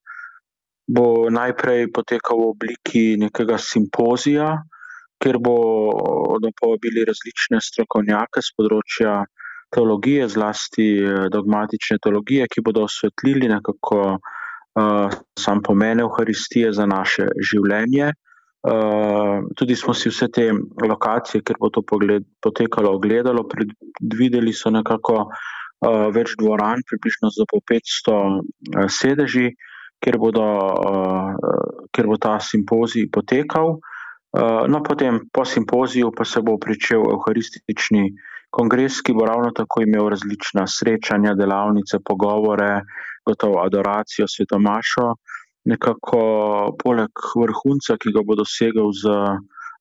bo 0.87 1.27
najprej 1.31 1.91
potekal 1.91 2.39
v 2.39 2.51
obliki 2.55 3.05
nekega 3.19 3.59
simpozija, 3.59 4.55
kjer 5.19 5.39
bodo 5.43 6.51
povabili 6.61 7.07
različne 7.09 7.59
strokovnjake 7.63 8.43
z 8.45 8.55
področja 8.55 9.15
teologije, 9.75 10.29
zlasti 10.31 10.89
eh, 11.03 11.27
dogmatične 11.33 11.99
teologije, 12.03 12.47
ki 12.47 12.63
bodo 12.63 12.87
osvetlili 12.87 13.51
nekako 13.51 13.99
uh, 14.17 15.17
sam 15.39 15.63
pomen 15.65 16.01
Euharistije 16.05 16.71
za 16.73 16.87
naše 16.87 17.27
življenje. 17.51 18.13
Uh, 18.67 19.47
tudi 19.59 19.77
smo 19.79 19.95
si 19.95 20.11
vse 20.11 20.29
te 20.33 20.49
lokacije, 20.83 21.43
kjer 21.43 21.59
bo 21.61 21.71
to 21.71 21.83
pogled, 21.87 22.27
potekalo, 22.43 22.97
ogledalo, 22.99 23.47
predvideli 23.49 24.55
so 24.55 24.71
nekako 24.75 25.21
uh, 25.27 26.09
več 26.15 26.35
dvoran, 26.39 26.83
približno 26.87 27.31
za 27.35 27.47
po 27.51 27.63
500 27.63 28.17
uh, 28.17 28.87
sedeži, 28.91 29.49
uh, 29.53 29.76
kjer, 30.07 30.21
bodo, 30.23 30.47
uh, 30.47 31.35
kjer 31.91 32.07
bo 32.07 32.17
ta 32.23 32.39
simpozij 32.39 33.09
potekal. 33.11 33.81
Uh, 34.37 34.63
no, 34.71 34.83
potem 34.87 35.19
po 35.35 35.43
simpoziju 35.45 36.13
pa 36.15 36.25
se 36.25 36.43
bo 36.47 36.55
pričel 36.63 37.03
Euharistični 37.11 38.13
kongres, 38.55 39.01
ki 39.03 39.17
bo 39.17 39.27
ravno 39.27 39.51
tako 39.51 39.83
imel 39.83 40.13
različna 40.15 40.67
srečanja, 40.71 41.35
delavnice, 41.35 41.99
pogovore, 42.05 42.85
gotovo 43.27 43.65
adoracijo 43.65 44.29
svetomašo. 44.31 45.17
Nekako 45.67 46.23
poleg 46.79 47.27
vrhunca, 47.35 47.99
ki 47.99 48.15
ga 48.15 48.23
bo 48.23 48.39
dosegel 48.39 48.93
z 48.95 49.11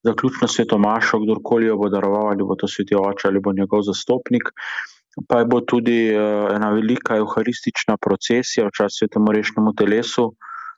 zaključno 0.05 0.47
svetomašo, 0.47 1.19
kdorkoli 1.21 1.69
jo 1.69 1.77
bo 1.77 1.89
daroval, 1.89 2.31
ali 2.33 2.45
bo 2.45 2.57
to 2.57 2.67
sveti 2.67 2.97
oče 2.97 3.27
ali 3.29 3.41
bo 3.41 3.53
njegov 3.53 3.85
zastopnik, 3.85 4.49
pa 5.27 5.43
bo 5.45 5.61
tudi 5.61 6.11
uh, 6.11 6.51
ena 6.55 6.71
velika 6.75 7.15
euharistična 7.15 7.95
procesija 7.97 8.67
v 8.67 8.75
času 8.75 8.99
svetovnemu 8.99 9.37
rešnemu 9.37 9.73
telesu. 9.79 10.33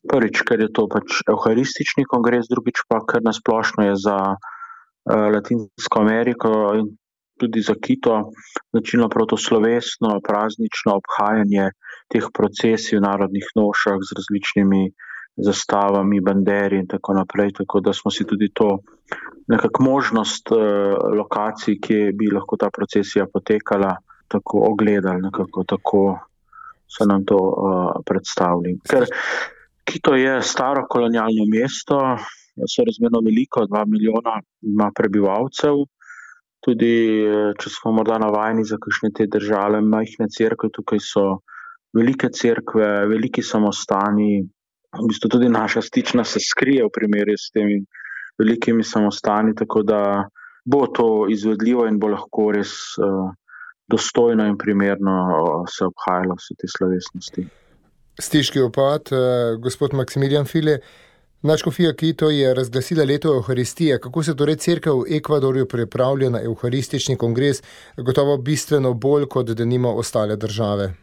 Prvič, 0.07 0.43
ker 0.45 0.61
je 0.61 0.69
to 0.71 0.85
pač 0.87 1.23
euharistični 1.25 2.05
kongres, 2.05 2.45
drugič 2.51 2.85
pa 2.87 3.01
ker 3.01 3.25
nasplošno 3.25 3.89
je 3.89 3.95
za 4.05 4.17
uh, 4.37 5.27
Latinsko 5.33 6.05
Ameriko 6.05 6.51
in 6.77 6.93
tudi 7.37 7.61
za 7.61 7.73
Kito 7.81 8.31
značilno 8.73 9.09
protoslovesno, 9.09 10.21
praznično 10.25 10.97
obhajanje 11.01 11.73
teh 12.13 12.25
procesij 12.33 12.97
v 12.97 13.05
narodnih 13.05 13.45
nošah 13.57 14.01
z 14.01 14.17
različnimi 14.17 14.89
zastavami, 15.37 16.21
banderi 16.21 16.79
in 16.81 16.87
tako 16.89 17.13
naprej. 17.13 17.53
Tako 17.57 17.81
da 17.85 17.93
smo 17.93 18.11
si 18.11 18.25
tudi 18.25 18.49
to 18.53 18.79
nekako 19.47 19.83
možnost 19.83 20.53
uh, 20.53 20.59
lokacij, 21.17 21.81
kje 21.81 22.13
bi 22.13 22.29
lahko 22.33 22.57
ta 22.57 22.69
procesija 22.69 23.25
potekala 23.33 23.97
tako 24.27 24.65
ogledali, 24.71 25.21
nekako 25.21 25.63
tako 25.63 26.01
so 26.87 27.05
nam 27.05 27.25
to 27.25 27.37
uh, 27.37 28.01
predstavili. 28.05 28.77
Ker 28.87 29.05
Kito 29.87 30.15
je 30.15 30.41
staro 30.43 30.83
kolonialno 30.89 31.45
mesto, 31.47 31.97
so 32.67 32.83
razmerno 32.83 33.21
veliko, 33.23 33.63
dva 33.65 33.85
milijona 33.87 34.41
ima 34.61 34.89
prebivalcev. 34.95 35.85
Tudi, 36.65 36.95
če 37.61 37.71
smo 37.71 37.93
morda 37.95 38.17
navajeni 38.19 38.65
za 38.67 38.79
kakšne 38.83 39.13
te 39.15 39.29
države, 39.31 39.79
majhne 39.81 40.27
crkve, 40.33 40.73
tukaj 40.75 40.99
so 40.99 41.23
velike 41.95 42.27
crkve, 42.35 42.89
veliki 43.13 43.45
samostani. 43.45 44.41
V 44.97 45.07
bistvu 45.07 45.31
tudi 45.37 45.47
naša 45.53 45.85
stična 45.85 46.25
se 46.27 46.43
skrije 46.43 46.83
v 46.83 46.91
primerju 46.91 47.37
s 47.39 47.53
temi 47.55 47.79
velikimi 48.41 48.83
samostani, 48.83 49.55
tako 49.55 49.85
da 49.87 50.01
bo 50.67 50.83
to 50.91 51.07
izvedljivo 51.31 51.87
in 51.87 51.99
bo 52.01 52.11
lahko 52.11 52.51
res 52.57 52.73
uh, 52.99 53.31
dostojno 53.87 54.45
in 54.45 54.57
primerno 54.57 55.13
se 55.69 55.85
obhajalo 55.85 56.35
vse 56.35 56.55
te 56.59 56.67
slovesnosti. 56.77 57.47
Stiški 58.19 58.61
opad, 58.61 59.11
eh, 59.11 59.57
gospod 59.61 59.93
Maksimilijan 59.93 60.45
File. 60.45 60.79
Načkofija 61.41 61.93
Kito 61.93 62.29
je 62.29 62.53
razglasila 62.53 63.03
leto 63.03 63.33
Euharistije. 63.33 63.99
Kako 63.99 64.23
se 64.23 64.35
torej 64.35 64.55
crkva 64.55 64.93
v 64.93 65.17
Ekvadorju 65.17 65.67
pripravlja 65.67 66.29
na 66.29 66.41
Euharistični 66.41 67.17
kongres, 67.17 67.61
gotovo 67.97 68.37
bistveno 68.37 68.93
bolj 68.93 69.25
kot 69.25 69.45
da 69.45 69.65
nima 69.65 69.89
ostale 69.89 70.35
države? 70.35 70.93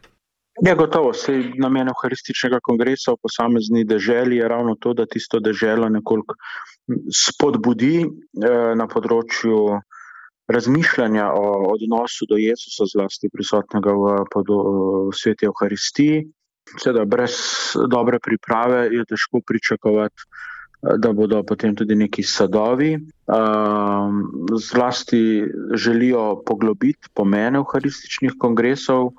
Ja, 0.62 0.75
gotovo. 0.75 1.12
Namen 1.59 1.88
Euharističnega 1.88 2.59
kongresa 2.62 3.12
v 3.12 3.23
posamezni 3.23 3.85
deželi 3.85 4.37
je 4.37 4.49
ravno 4.49 4.75
to, 4.81 4.92
da 4.94 5.07
tisto 5.07 5.40
deželo 5.40 5.88
nekoliko 5.88 6.35
spodbudi 7.14 7.97
eh, 8.03 8.75
na 8.75 8.87
področju 8.87 9.81
razmišljanja 10.48 11.30
o 11.33 11.72
odnosu 11.72 12.26
do 12.28 12.37
Jezusa, 12.37 12.85
zlasti 12.92 13.30
prisotnega 13.33 13.92
v, 13.92 14.16
v 15.09 15.12
sveti 15.16 15.46
Euharistiji. 15.46 16.24
Seveda, 16.80 17.04
brez 17.04 17.37
dobre 17.90 18.18
priprave 18.20 18.88
je 18.92 19.04
težko 19.09 19.40
pričakovati, 19.46 20.28
da 21.00 21.12
bodo 21.12 21.42
potem 21.42 21.76
tudi 21.76 21.96
neki 21.96 22.22
sadovi. 22.22 22.98
Zlasti 24.61 25.44
želijo 25.74 26.42
poglobiti 26.46 27.09
pomen 27.14 27.57
euharističnih 27.57 28.37
kongresov 28.38 29.12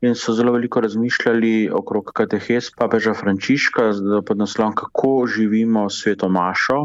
in 0.00 0.14
so 0.14 0.32
zelo 0.32 0.52
veliko 0.52 0.80
razmišljali 0.80 1.70
okrog 1.74 2.12
katehes 2.14 2.70
papeža 2.78 3.14
Frančiška 3.14 3.90
pod 4.26 4.38
naslovom, 4.38 4.74
kako 4.74 5.26
živimo 5.26 5.90
sveto 5.90 6.28
mašo. 6.28 6.84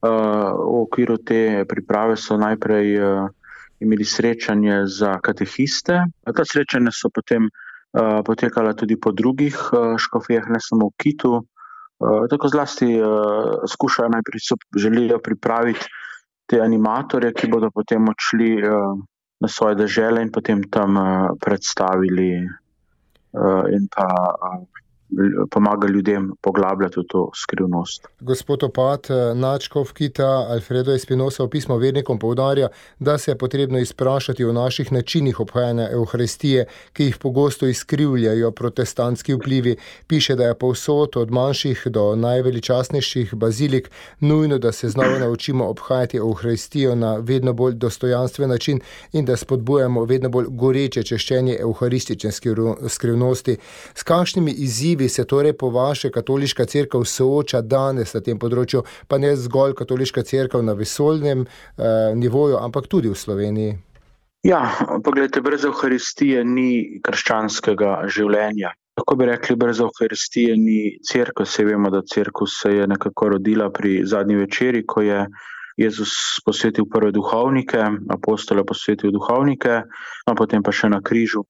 V 0.00 0.80
okviru 0.88 1.20
te 1.20 1.64
priprave 1.68 2.16
so 2.16 2.40
najprej 2.40 2.88
eh, 2.96 3.28
imeli 3.84 4.04
srečanje 4.04 4.88
za 4.88 5.20
katehiste. 5.20 6.08
Ta 6.24 6.44
srečanja 6.44 6.88
so 6.88 7.12
potem 7.12 7.44
eh, 7.44 8.20
potekala 8.24 8.72
tudi 8.72 8.96
po 8.96 9.12
drugih 9.12 9.52
eh, 9.52 10.00
škofijah, 10.00 10.48
ne 10.48 10.60
samo 10.60 10.88
v 10.88 10.96
Kitu. 10.96 11.34
Tako 12.00 12.48
zlasti 12.48 12.96
skušajo 13.68 14.08
najprej 14.08 14.40
želijo 14.72 15.18
pripraviti 15.20 15.84
te 16.48 16.56
animatorje, 16.56 17.28
ki 17.36 17.50
bodo 17.52 17.68
potem 17.68 18.08
odšli 18.08 18.56
na 19.36 19.48
svoje 19.48 19.76
države 19.76 20.22
in 20.24 20.32
potem 20.32 20.62
tam 20.72 20.96
predstavili 21.36 22.40
in 23.76 23.84
pa 23.92 24.08
pomaga 25.50 25.88
ljudem 25.88 26.32
poglabljati 26.40 27.00
to 27.08 27.30
skrivnost. 27.34 28.06
Gospod 28.20 28.62
Opat, 28.62 29.08
Načkov 29.34 29.92
Kita, 29.92 30.46
Alfredo 30.50 30.92
Espinosa 30.92 31.44
v 31.44 31.48
pismu 31.48 31.76
vernikom 31.76 32.18
povdarja, 32.18 32.68
da 32.98 33.18
se 33.18 33.30
je 33.30 33.38
potrebno 33.38 33.78
izprašati 33.78 34.44
o 34.44 34.52
naših 34.52 34.92
načinih 34.92 35.40
obhajanja 35.40 35.88
Euharistije, 35.90 36.66
ki 36.92 37.04
jih 37.04 37.16
pogosto 37.16 37.66
izkrivljajo 37.66 38.50
protestantski 38.50 39.34
vplivi. 39.34 39.76
Piše, 40.06 40.36
da 40.36 40.44
je 40.44 40.54
povsod 40.54 41.16
od 41.16 41.30
manjših 41.30 41.86
do 41.86 42.16
najveličastnejših 42.16 43.34
bazilik 43.34 43.90
nujno, 44.20 44.58
da 44.58 44.72
se 44.72 44.88
znova 44.88 45.18
naučimo 45.18 45.68
obhajati 45.68 46.16
Euharistijo 46.16 46.94
na 46.94 47.16
vedno 47.16 47.52
bolj 47.52 47.74
dostojanstven 47.74 48.50
način 48.50 48.80
in 49.12 49.24
da 49.24 49.36
spodbujamo 49.36 50.04
vedno 50.04 50.28
bolj 50.28 50.46
goreče 50.48 51.02
češčenje 51.02 51.56
euharistične 51.60 52.30
skrivnosti. 52.88 53.56
S 53.94 54.02
kakšnimi 54.02 54.52
izzivi 54.52 54.99
izzivi 55.00 55.08
se 55.08 55.24
torej 55.24 55.52
po 55.52 55.70
vaše 55.70 56.10
katoliška 56.10 56.64
crkva 56.64 57.04
sooča 57.04 57.60
danes 57.60 58.14
na 58.14 58.20
tem 58.20 58.38
področju, 58.38 58.82
pa 59.08 59.18
ne 59.18 59.32
zgolj 59.36 59.74
katoliška 59.74 60.22
crkva 60.22 60.62
na 60.62 60.74
vesoljnem 60.74 61.46
eh, 61.46 62.12
nivoju, 62.14 62.58
ampak 62.60 62.86
tudi 62.86 63.08
v 63.08 63.16
Sloveniji? 63.16 63.78
Ja, 64.44 64.72
pogledajte, 65.04 65.40
brez 65.40 65.64
Euharistije 65.64 66.44
ni 66.44 67.00
krščanskega 67.04 68.08
življenja. 68.08 68.72
Tako 68.96 69.16
bi 69.16 69.28
rekli, 69.28 69.56
brez 69.56 69.80
Euharistije 69.80 70.56
ni 70.56 70.98
crkve. 71.04 71.44
Vse 71.44 71.64
vemo, 71.64 71.90
da 71.90 72.02
crkva 72.02 72.46
se 72.48 72.74
je 72.74 72.86
nekako 72.88 73.36
rodila 73.36 73.70
pri 73.72 74.02
zadnji 74.04 74.36
večeri, 74.36 74.84
ko 74.86 75.04
je 75.04 75.24
Jezus 75.80 76.12
posvetil 76.44 76.84
prve 76.92 77.12
duhovnike, 77.16 77.80
apostole 78.12 78.64
posvetil 78.68 79.12
duhovnike, 79.14 79.82
no 80.28 80.36
potem 80.36 80.64
pa 80.64 80.72
še 80.72 80.90
na 80.92 81.00
križu. 81.00 81.46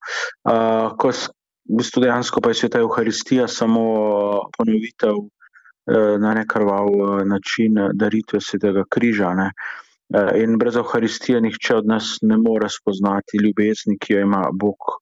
Uh, 0.46 0.94
ko 0.98 1.10
v 1.68 1.76
bistvu 1.80 2.02
dejansko 2.02 2.40
pa 2.40 2.50
je 2.50 2.62
sveta 2.62 2.78
Euharistija 2.78 3.48
samo 3.48 3.82
ponovitev 4.56 5.16
uh, 5.16 6.16
na 6.20 6.34
nekrval 6.34 6.88
uh, 6.88 7.20
način 7.26 7.76
daritve 7.94 8.40
svetega 8.40 8.84
križa. 8.88 9.34
Ne? 9.34 9.50
Eh, 10.10 10.42
in 10.42 10.58
brez 10.58 10.76
Euharistije 10.76 11.40
nihče 11.40 11.76
od 11.76 11.86
nas 11.86 12.18
ne 12.22 12.36
more 12.36 12.68
spoznati 12.68 13.38
ljubezni, 13.44 13.98
ki 13.98 14.12
jo 14.12 14.20
ima 14.20 14.42
Bog 14.52 14.96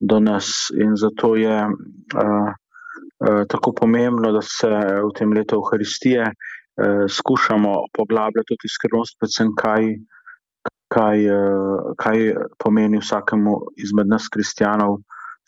do 0.00 0.18
nas. 0.20 0.48
In 0.74 0.96
zato 0.96 1.36
je 1.36 1.58
uh, 1.66 2.50
tako 3.48 3.72
pomembno, 3.72 4.32
da 4.32 4.42
se 4.42 4.66
v 5.06 5.12
tem 5.14 5.32
letu 5.32 5.60
Euharistije 5.60 6.24
uh, 6.26 7.04
skušamo 7.18 7.74
poglabljati 7.94 8.48
tudi 8.48 8.72
skrivnost, 8.74 9.14
predvsem 9.20 9.54
kaj, 9.62 9.86
kaj, 10.90 11.26
uh, 11.30 11.94
kaj 12.02 12.34
pomeni 12.58 12.98
vsakemu 12.98 13.54
izmed 13.76 14.10
nas, 14.10 14.26
kristijanov, 14.26 14.98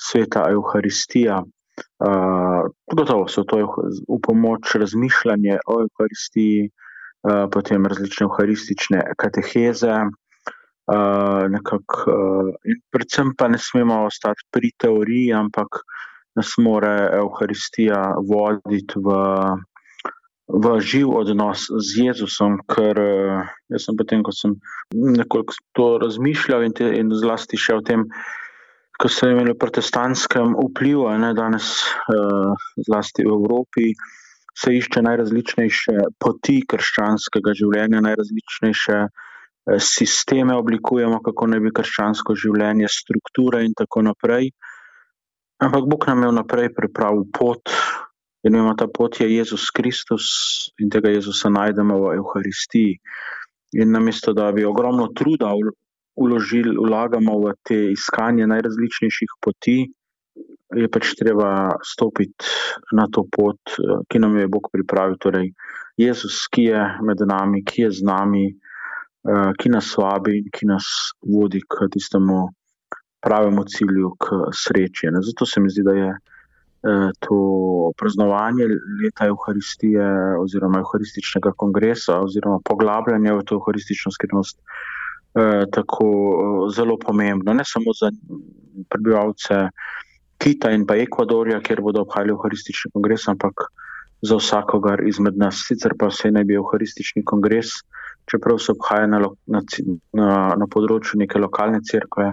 sveta 0.01 0.47
Euharistija. 0.51 1.43
Uh, 1.99 2.71
gotovo 2.95 3.27
so 3.29 3.43
to 3.43 3.61
v 4.09 4.19
pomoč 4.23 4.75
razmišljanje 4.79 5.59
o 5.67 5.81
Euharistiji. 5.87 6.71
Eh, 7.25 7.47
potem 7.49 7.87
različne 7.89 8.27
euharistične 8.27 9.01
kateheze. 9.17 9.97
Uh, 10.85 11.47
nekak, 11.49 11.95
uh, 12.13 12.51
predvsem 12.93 13.31
pa 13.39 13.47
ne 13.49 13.57
smemo 13.57 14.03
ostati 14.05 14.45
pri 14.53 14.69
teoriji, 14.77 15.31
ampak 15.33 15.79
nas 16.37 16.51
mora 16.61 17.09
Euharistija 17.17 18.03
voditi 18.29 19.01
v, 19.07 19.17
v 20.53 20.75
živ 20.85 21.15
odnos 21.23 21.65
z 21.73 22.05
Jezusom. 22.11 22.59
Ker 22.69 23.01
uh, 23.01 23.49
jaz 23.73 23.89
sem 23.89 23.97
potem, 23.97 24.21
ko 24.21 24.37
sem 24.37 24.59
nekoliko 24.93 25.57
to 25.73 25.89
razmišljal 26.05 26.69
in, 26.69 26.77
te, 26.77 26.93
in 27.01 27.17
zlasti 27.17 27.57
še 27.57 27.81
o 27.81 27.81
tem, 27.81 28.05
ko 29.01 29.09
sem 29.11 29.35
imel 29.35 29.57
protestantskem 29.59 30.55
vplivu, 30.55 31.09
ne 31.19 31.33
danes 31.35 31.71
uh, 31.83 32.55
zlasti 32.87 33.27
v 33.27 33.33
Evropi 33.35 33.95
se 34.55 34.75
išče 34.77 35.03
najrazličnejše 35.03 35.97
poti 36.23 36.61
krščanskega 36.71 37.55
življenja, 37.59 38.03
najrazličnejše 38.05 38.99
eh, 39.03 39.79
sisteme 39.83 40.55
oblikujemo, 40.55 41.21
kako 41.27 41.51
naj 41.51 41.63
bi 41.65 41.75
krščansko 41.75 42.37
življenje, 42.39 42.91
strukture 42.91 43.65
in 43.67 43.75
tako 43.79 44.05
naprej. 44.07 44.53
Ampak 45.65 45.89
Bog 45.91 46.07
nam 46.11 46.23
je 46.23 46.33
vnaprej 46.33 46.73
pripravil 46.77 47.27
pot 47.35 47.73
in 48.45 48.59
ima 48.59 48.75
ta 48.77 48.87
pot 48.87 49.17
je 49.21 49.31
Jezus 49.31 49.71
Kristus 49.73 50.27
in 50.83 50.91
tega 50.93 51.11
Jezusa 51.15 51.51
najdemo 51.51 51.97
v 52.03 52.17
Euharistiji. 52.19 52.99
In 53.81 53.91
namesto, 53.91 54.35
da 54.37 54.53
bi 54.55 54.67
ogromno 54.69 55.09
truda 55.17 55.51
uložili, 56.17 56.77
vlagamo 56.77 57.39
v 57.43 57.55
te 57.63 57.79
iskanje 57.93 58.47
najrazličnejših 58.47 59.39
poti, 59.43 59.79
je 60.75 60.89
pač 60.91 61.15
treba 61.19 61.75
stopiti 61.87 62.49
na 62.93 63.07
to 63.13 63.27
pot, 63.31 63.77
ki 64.11 64.19
nam 64.19 64.37
je 64.39 64.51
Bog 64.51 64.69
pripravil. 64.73 65.17
Torej, 65.23 65.53
Jezus, 66.01 66.47
ki 66.51 66.71
je 66.71 66.83
med 67.07 67.23
nami, 67.23 67.63
ki 67.63 67.87
je 67.87 67.91
z 68.01 68.07
nami, 68.07 68.47
ki 69.59 69.71
nas 69.71 69.95
vabi 69.97 70.39
in 70.43 70.49
ki 70.53 70.69
nas 70.69 70.87
vodi 71.23 71.63
k 71.63 71.89
tistemu 71.95 72.49
pravemu 73.25 73.65
cilju, 73.65 74.11
k 74.21 74.51
sreči. 74.53 75.09
Ne? 75.15 75.23
Zato 75.25 75.47
se 75.47 75.61
mi 75.61 75.71
zdi, 75.71 75.85
da 75.87 75.95
je 75.97 76.11
to 77.25 77.37
praznovanje 77.97 78.67
leta 79.01 79.27
Euharistije 79.27 80.05
oziroma 80.41 80.83
Euharističnega 80.83 81.55
kongresa 81.57 82.19
oziroma 82.21 82.59
poglabljanje 82.65 83.33
v 83.33 83.45
to 83.49 83.57
euharistično 83.57 84.13
skrivnost. 84.13 84.61
Tako 85.75 86.07
zelo 86.71 86.95
pomembno, 86.99 87.55
ne 87.55 87.65
samo 87.67 87.93
za 87.93 88.11
prebivalce 88.89 89.69
Kita 90.39 90.71
in 90.71 90.85
pa 90.87 90.97
Ekvadorja, 90.99 91.61
kjer 91.63 91.81
bodo 91.83 92.03
obhajali 92.05 92.35
Euharistični 92.35 92.91
kongres, 92.95 93.27
ampak 93.29 93.67
za 94.23 94.37
vsakogar 94.37 95.03
izmed 95.07 95.39
nas. 95.39 95.63
Sicer 95.67 95.95
pa 95.99 96.11
se 96.11 96.31
naj 96.31 96.45
bi 96.45 96.59
Euharistični 96.59 97.25
kongres, 97.25 97.71
čeprav 98.31 98.59
se 98.59 98.73
obhaja 98.73 99.07
na, 99.07 99.21
na, 99.47 99.63
na, 100.13 100.29
na 100.61 100.69
področju 100.71 101.21
neke 101.23 101.41
lokalne 101.41 101.81
crkve, 101.85 102.33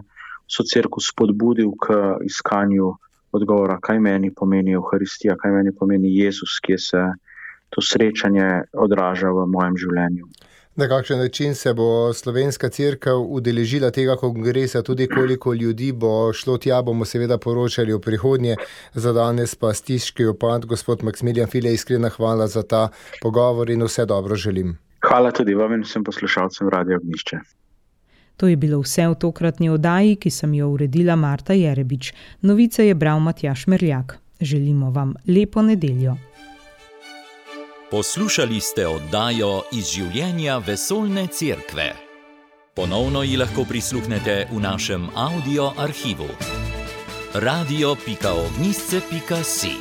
so 0.51 0.65
crkvu 0.67 1.03
spodbudil 1.03 1.71
k 1.79 1.97
iskanju 2.27 2.91
odgovora, 3.31 3.79
kaj 3.79 3.99
meni 4.03 4.31
pomeni 4.35 4.75
Euharistija, 4.75 5.37
kaj 5.39 5.53
meni 5.55 5.71
pomeni 5.71 6.11
Jezus, 6.17 6.59
ki 6.63 6.77
se 6.77 7.03
to 7.71 7.81
srečanje 7.81 8.47
odraža 8.75 9.31
v 9.31 9.47
mojem 9.47 9.77
življenju. 9.79 10.27
Na 10.75 10.88
kakšen 10.88 11.19
način 11.19 11.55
se 11.55 11.73
bo 11.73 12.13
slovenska 12.13 12.69
crkva 12.69 13.15
udeležila 13.15 13.91
tega 13.91 14.15
kongresa, 14.15 14.81
tudi 14.81 15.07
koliko 15.07 15.53
ljudi 15.53 15.91
bo 15.91 16.34
šlo 16.34 16.57
tja, 16.57 16.81
bomo 16.81 17.05
seveda 17.05 17.38
poročali 17.38 17.93
v 17.93 17.99
prihodnje. 17.99 18.55
Za 18.93 19.13
danes 19.13 19.55
pa 19.55 19.73
stiški 19.73 20.25
opad, 20.25 20.65
gospod 20.65 21.03
Maksimilijan 21.03 21.49
File, 21.49 21.73
iskrena 21.73 22.10
hvala 22.10 22.47
za 22.47 22.63
ta 22.63 22.89
pogovor 23.21 23.69
in 23.69 23.84
vse 23.84 24.05
dobro 24.05 24.36
želim. 24.36 24.77
Hvala 25.07 25.31
tudi 25.31 25.53
vam 25.53 25.73
in 25.73 25.84
vsem 25.84 26.03
poslušalcem 26.03 26.69
Radio 26.69 26.99
Gnišče. 27.03 27.38
To 28.38 28.47
je 28.47 28.55
bilo 28.55 28.79
vse 28.79 29.07
v 29.07 29.15
tokratni 29.15 29.69
oddaji, 29.69 30.15
ki 30.15 30.29
sem 30.29 30.53
jo 30.53 30.69
uredila 30.69 31.15
Marta 31.15 31.53
Jerebič. 31.53 32.13
Novice 32.41 32.88
je 32.88 32.95
bral 32.95 33.19
Matjaš 33.19 33.67
Merljak. 33.67 34.17
Želimo 34.41 34.89
vam 34.89 35.13
lepo 35.27 35.62
nedeljo. 35.62 36.15
Poslušali 37.91 38.56
ste 38.63 38.86
oddajo 38.88 39.67
iz 39.75 39.89
življenja 39.91 40.63
vesoljne 40.63 41.27
cerkve. 41.27 41.91
Ponovno 42.75 43.23
ji 43.27 43.36
lahko 43.36 43.65
prisluhnete 43.67 44.47
v 44.51 44.60
našem 44.63 45.10
audio 45.15 45.73
arhivu. 45.75 46.27
radio.ognisce.si 47.34 49.75